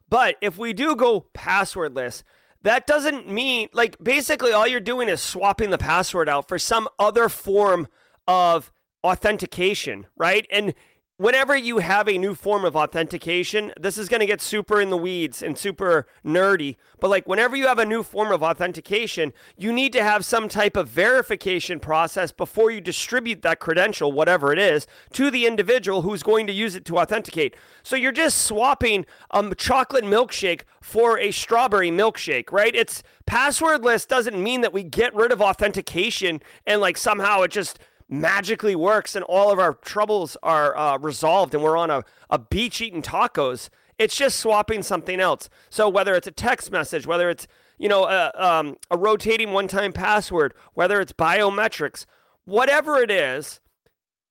[0.08, 2.24] But if we do go passwordless,
[2.62, 6.88] that doesn't mean, like, basically all you're doing is swapping the password out for some
[6.98, 7.86] other form
[8.26, 8.72] of
[9.04, 10.46] authentication, right?
[10.50, 10.74] And
[11.20, 14.88] whenever you have a new form of authentication, this is going to get super in
[14.88, 16.76] the weeds and super nerdy.
[16.98, 20.48] But like whenever you have a new form of authentication, you need to have some
[20.48, 26.00] type of verification process before you distribute that credential, whatever it is, to the individual
[26.00, 27.54] who's going to use it to authenticate.
[27.82, 32.74] So you're just swapping a chocolate milkshake for a strawberry milkshake, right?
[32.74, 37.78] It's passwordless doesn't mean that we get rid of authentication and like somehow it just
[38.10, 42.38] magically works and all of our troubles are uh, resolved and we're on a, a
[42.38, 43.70] beach eating tacos.
[43.98, 45.48] It's just swapping something else.
[45.70, 47.46] So whether it's a text message, whether it's
[47.78, 52.04] you know a, um, a rotating one-time password, whether it's biometrics,
[52.44, 53.60] whatever it is,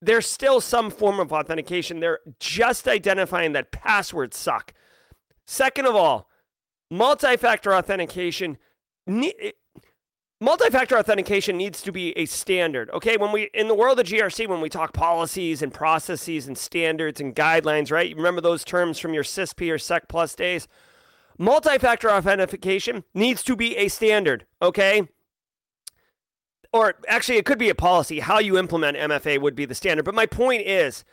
[0.02, 2.00] there's still some form of authentication.
[2.00, 4.74] They're just identifying that passwords suck.
[5.46, 6.30] Second of all,
[6.92, 8.58] multi-factor authentication
[10.42, 13.18] multi-factor authentication needs to be a standard okay?
[13.18, 17.20] When we in the world of grc when we talk policies and processes and standards
[17.20, 18.10] and guidelines right?
[18.10, 20.68] You remember those terms from your CISSP or sec plus days?
[21.38, 25.08] Multi-factor authentication needs to be a standard okay?
[26.72, 28.20] Or actually it could be a policy.
[28.20, 30.04] How you implement mfa would be the standard.
[30.06, 31.04] But my point is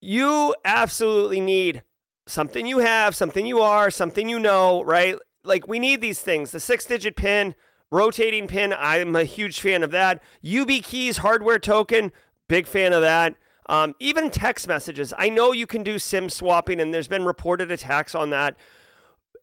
[0.00, 1.82] you absolutely need
[2.26, 5.16] something you have something you are something you know right?
[5.42, 6.52] Like we need these things.
[6.52, 7.54] The six digit pin
[7.90, 10.22] Rotating pin, I'm a huge fan of that.
[10.44, 12.12] UB keys, hardware token,
[12.48, 13.34] big fan of that.
[13.68, 15.14] Um, even text messages.
[15.16, 18.56] I know you can do SIM swapping, and there's been reported attacks on that,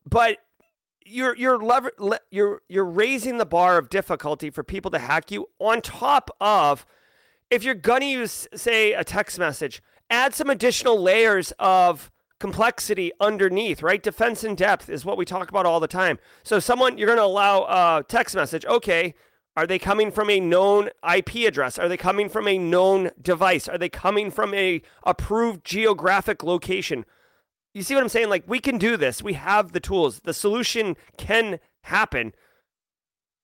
[0.07, 0.37] but
[1.05, 5.31] you're you're lever- le- you're you're raising the bar of difficulty for people to hack
[5.31, 5.47] you.
[5.59, 6.85] On top of,
[7.49, 12.11] if you're gonna use, say, a text message, add some additional layers of
[12.41, 14.01] complexity underneath, right?
[14.01, 16.17] Defense in depth is what we talk about all the time.
[16.41, 18.65] So, someone, you're going to allow a text message.
[18.65, 19.13] Okay,
[19.55, 21.77] are they coming from a known IP address?
[21.77, 23.67] Are they coming from a known device?
[23.67, 27.05] Are they coming from a approved geographic location?
[27.75, 28.29] You see what I'm saying?
[28.29, 29.21] Like we can do this.
[29.21, 30.21] We have the tools.
[30.23, 32.33] The solution can happen.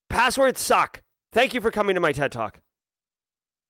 [0.09, 1.03] Passwords suck.
[1.31, 2.61] Thank you for coming to my TED Talk.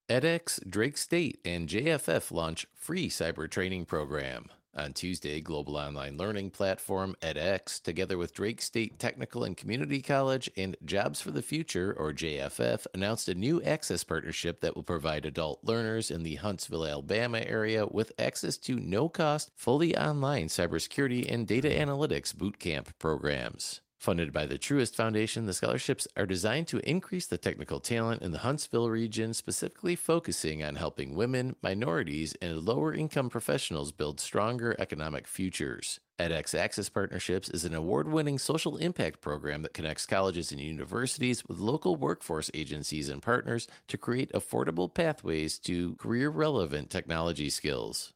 [0.09, 4.45] edX, Drake State, and JFF launch free cyber training program.
[4.77, 10.51] On Tuesday, global online learning platform edX, together with Drake State Technical and Community College
[10.55, 15.25] and Jobs for the Future, or JFF, announced a new access partnership that will provide
[15.25, 21.25] adult learners in the Huntsville, Alabama area with access to no cost, fully online cybersecurity
[21.27, 23.81] and data analytics bootcamp programs.
[23.97, 28.31] Funded by the Truist Foundation, the scholarships are designed to increase the technical talent in
[28.31, 34.75] the Huntsville region, specifically focusing on helping women, minorities, and lower income professionals build stronger
[34.77, 35.99] economic futures.
[36.19, 41.43] edX Access Partnerships is an award winning social impact program that connects colleges and universities
[41.47, 48.13] with local workforce agencies and partners to create affordable pathways to career relevant technology skills.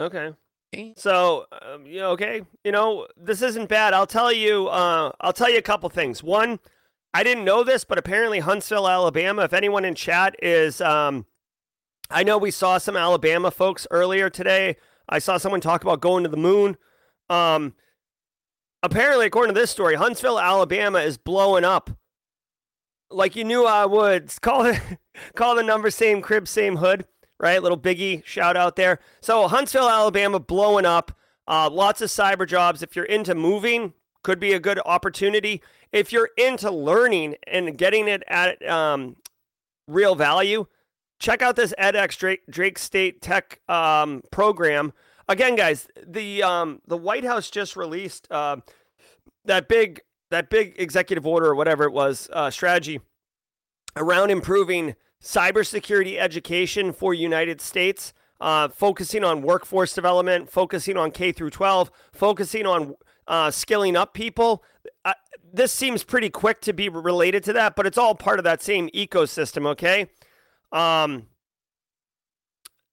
[0.00, 0.34] Okay.
[0.96, 3.94] So, um, yeah, okay, you know, this isn't bad.
[3.94, 4.68] I'll tell you.
[4.68, 6.22] Uh, I'll tell you a couple things.
[6.22, 6.58] One,
[7.14, 9.42] I didn't know this, but apparently Huntsville, Alabama.
[9.44, 11.26] If anyone in chat is, um,
[12.10, 14.76] I know we saw some Alabama folks earlier today.
[15.08, 16.76] I saw someone talk about going to the moon.
[17.30, 17.74] Um,
[18.82, 21.90] apparently, according to this story, Huntsville, Alabama is blowing up.
[23.08, 24.30] Like you knew I would.
[24.42, 24.80] Call it,
[25.36, 27.06] call the number same crib, same hood
[27.38, 27.62] right?
[27.62, 29.00] Little biggie shout out there.
[29.20, 31.12] So Huntsville, Alabama, blowing up.
[31.48, 32.82] Uh, lots of cyber jobs.
[32.82, 35.62] If you're into moving, could be a good opportunity.
[35.92, 39.16] If you're into learning and getting it at um,
[39.86, 40.66] real value,
[41.20, 44.92] check out this edX Drake, Drake State Tech um, program.
[45.28, 48.56] Again, guys, the um, the White House just released uh,
[49.44, 53.00] that big that big executive order or whatever it was uh, strategy
[53.96, 61.32] around improving cybersecurity education for United States, uh, focusing on workforce development, focusing on K
[61.32, 62.94] through 12, focusing on
[63.26, 64.62] uh, skilling up people.
[65.04, 65.14] Uh,
[65.52, 68.62] this seems pretty quick to be related to that, but it's all part of that
[68.62, 69.66] same ecosystem.
[69.66, 70.08] Okay.
[70.72, 71.26] Um,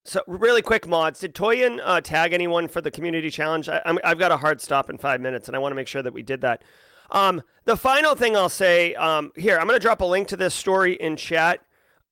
[0.06, 1.20] so really quick mods.
[1.20, 3.70] Did Toyin uh, tag anyone for the community challenge?
[3.70, 6.04] I, have got a hard stop in five minutes, and I want to make sure
[6.04, 6.64] that we did that.
[7.12, 10.38] Um, the final thing I'll say um, here, I'm going to drop a link to
[10.38, 11.62] this story in chat.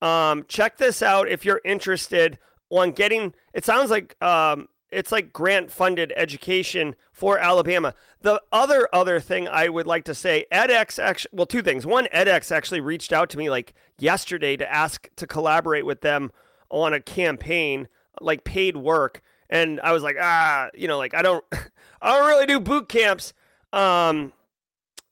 [0.02, 2.38] Um, check this out if you're interested
[2.70, 3.34] on getting.
[3.54, 7.94] It sounds like um, it's like grant funded education for Alabama.
[8.20, 11.86] The other other thing I would like to say, edX actually, well, two things.
[11.86, 16.32] One, edX actually reached out to me like yesterday to ask to collaborate with them
[16.68, 17.86] on a campaign,
[18.20, 21.44] like paid work, and I was like, ah, you know, like I don't,
[22.02, 23.34] I don't really do boot camps.
[23.72, 24.32] Um,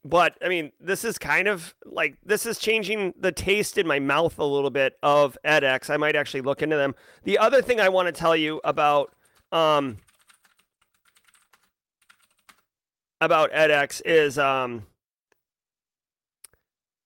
[0.05, 3.99] but I mean, this is kind of like this is changing the taste in my
[3.99, 5.91] mouth a little bit of edX.
[5.91, 6.95] I might actually look into them.
[7.25, 9.15] The other thing I want to tell you about
[9.53, 9.99] um,
[13.21, 14.87] about edX is um,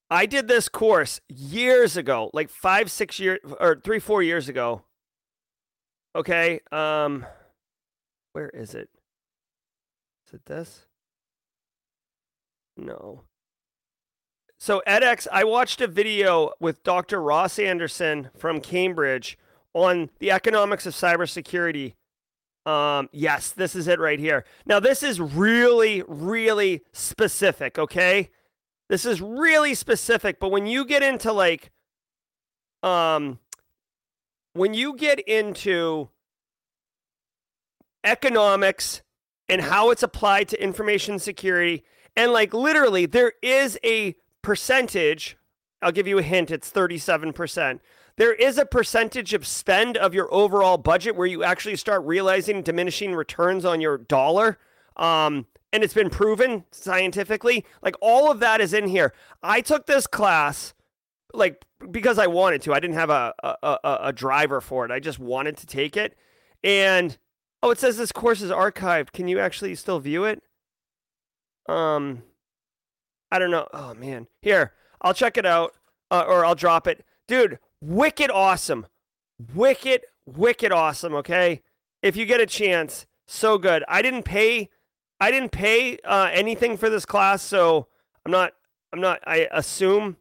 [0.09, 4.83] I did this course years ago, like five, six years or three, four years ago.
[6.15, 7.27] Okay, um,
[8.35, 8.89] where is it?
[10.29, 10.87] Is it this?
[12.77, 13.23] No.
[14.59, 17.21] So edX, I watched a video with Dr.
[17.21, 19.37] Ross Anderson from Cambridge
[19.75, 21.95] on the economics of cybersecurity.
[22.65, 24.45] Um, yes, this is it right here.
[24.65, 28.31] Now, this is really, really specific, okay?
[28.89, 31.71] This is really specific, but when you get into like,
[32.83, 33.39] um,
[34.55, 36.09] when you get into
[38.05, 39.03] economics
[39.49, 41.83] and how it's applied to information security,
[42.17, 45.37] and like literally, there is a percentage.
[45.83, 46.51] I'll give you a hint.
[46.51, 47.81] It's 37%.
[48.17, 52.63] There is a percentage of spend of your overall budget where you actually start realizing
[52.63, 54.59] diminishing returns on your dollar.
[54.97, 57.65] Um, and it's been proven scientifically.
[57.83, 59.13] Like all of that is in here.
[59.43, 60.75] I took this class
[61.33, 62.73] like because I wanted to.
[62.73, 64.93] I didn't have a, a, a, a driver for it.
[64.93, 66.17] I just wanted to take it.
[66.63, 67.19] And
[67.63, 69.13] oh, it says this course is archived.
[69.13, 70.43] Can you actually still view it?
[71.69, 72.23] Um,
[73.31, 73.67] I don't know.
[73.73, 75.75] Oh man, here I'll check it out,
[76.11, 77.59] uh, or I'll drop it, dude.
[77.81, 78.87] Wicked awesome,
[79.55, 81.15] wicked, wicked awesome.
[81.15, 81.63] Okay,
[82.03, 83.85] if you get a chance, so good.
[83.89, 84.71] I didn't pay,
[85.21, 87.89] I didn't pay uh, anything for this class, so
[88.25, 88.53] I'm not,
[88.93, 89.21] I'm not.
[89.27, 90.17] I assume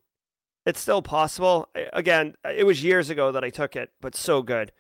[0.65, 1.69] it's still possible.
[1.91, 4.71] Again, it was years ago that I took it, but so good.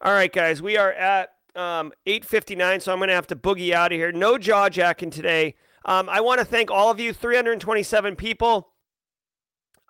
[0.00, 3.92] All right, guys, we are at um, 8:59, so I'm gonna have to boogie out
[3.92, 4.12] of here.
[4.12, 5.54] No jaw jacking today.
[5.84, 8.70] Um, I want to thank all of you, 327 people,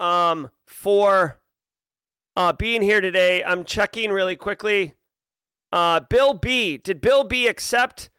[0.00, 1.40] um, for
[2.36, 3.44] uh, being here today.
[3.44, 4.94] I'm checking really quickly.
[5.72, 6.78] Uh, Bill B.
[6.78, 7.46] Did Bill B.
[7.46, 8.10] accept?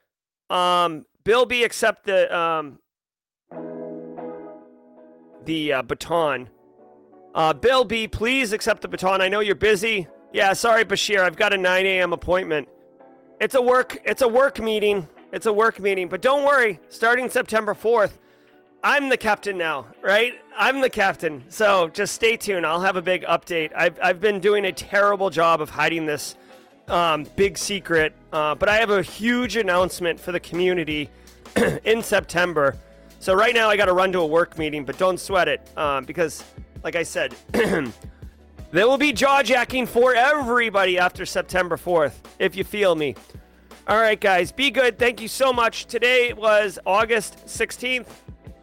[0.49, 1.63] Um, Bill B.
[1.63, 2.80] accept the um,
[5.43, 6.49] the uh, baton?
[7.34, 8.07] Uh, Bill B.
[8.07, 9.21] Please accept the baton.
[9.21, 10.07] I know you're busy.
[10.32, 11.19] Yeah, sorry, Bashir.
[11.21, 12.13] I've got a 9 a.m.
[12.13, 12.67] appointment.
[13.39, 14.01] It's a work.
[14.05, 15.07] It's a work meeting.
[15.36, 16.79] It's a work meeting, but don't worry.
[16.88, 18.13] Starting September 4th,
[18.81, 20.33] I'm the captain now, right?
[20.55, 21.43] I'm the captain.
[21.49, 22.65] So just stay tuned.
[22.65, 23.73] I'll have a big update.
[23.75, 26.38] I've, I've been doing a terrible job of hiding this
[26.88, 31.09] um, big secret, uh, but I have a huge announcement for the community
[31.83, 32.77] in September.
[33.19, 35.69] So right now I got to run to a work meeting, but don't sweat it
[35.75, 36.45] um, because,
[36.81, 42.63] like I said, there will be jaw jacking for everybody after September 4th, if you
[42.63, 43.15] feel me.
[43.88, 44.97] All right, guys, be good.
[44.97, 45.86] Thank you so much.
[45.86, 48.07] Today was August 16th,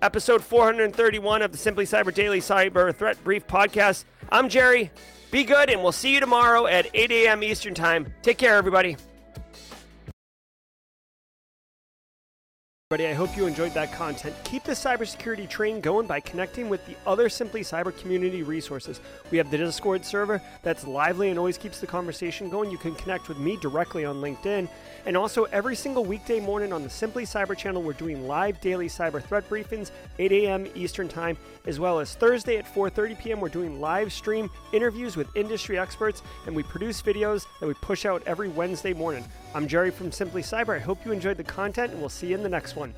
[0.02, 4.04] episode 431 of the Simply Cyber Daily Cyber Threat Brief podcast.
[4.32, 4.90] I'm Jerry.
[5.30, 7.44] Be good, and we'll see you tomorrow at 8 a.m.
[7.44, 8.12] Eastern Time.
[8.22, 8.96] Take care, everybody.
[12.92, 14.36] Everybody, I hope you enjoyed that content.
[14.44, 19.00] Keep the cybersecurity train going by connecting with the other Simply Cyber community resources.
[19.30, 22.70] We have the Discord server that's lively and always keeps the conversation going.
[22.70, 24.68] You can connect with me directly on LinkedIn.
[25.06, 28.88] And also, every single weekday morning on the Simply Cyber channel, we're doing live daily
[28.88, 30.66] cyber threat briefings, 8 a.m.
[30.74, 33.40] Eastern Time, as well as Thursday at 4:30 p.m.
[33.40, 38.04] We're doing live stream interviews with industry experts, and we produce videos that we push
[38.04, 39.24] out every Wednesday morning.
[39.54, 40.76] I'm Jerry from Simply Cyber.
[40.76, 42.94] I hope you enjoyed the content, and we'll see you in the next one.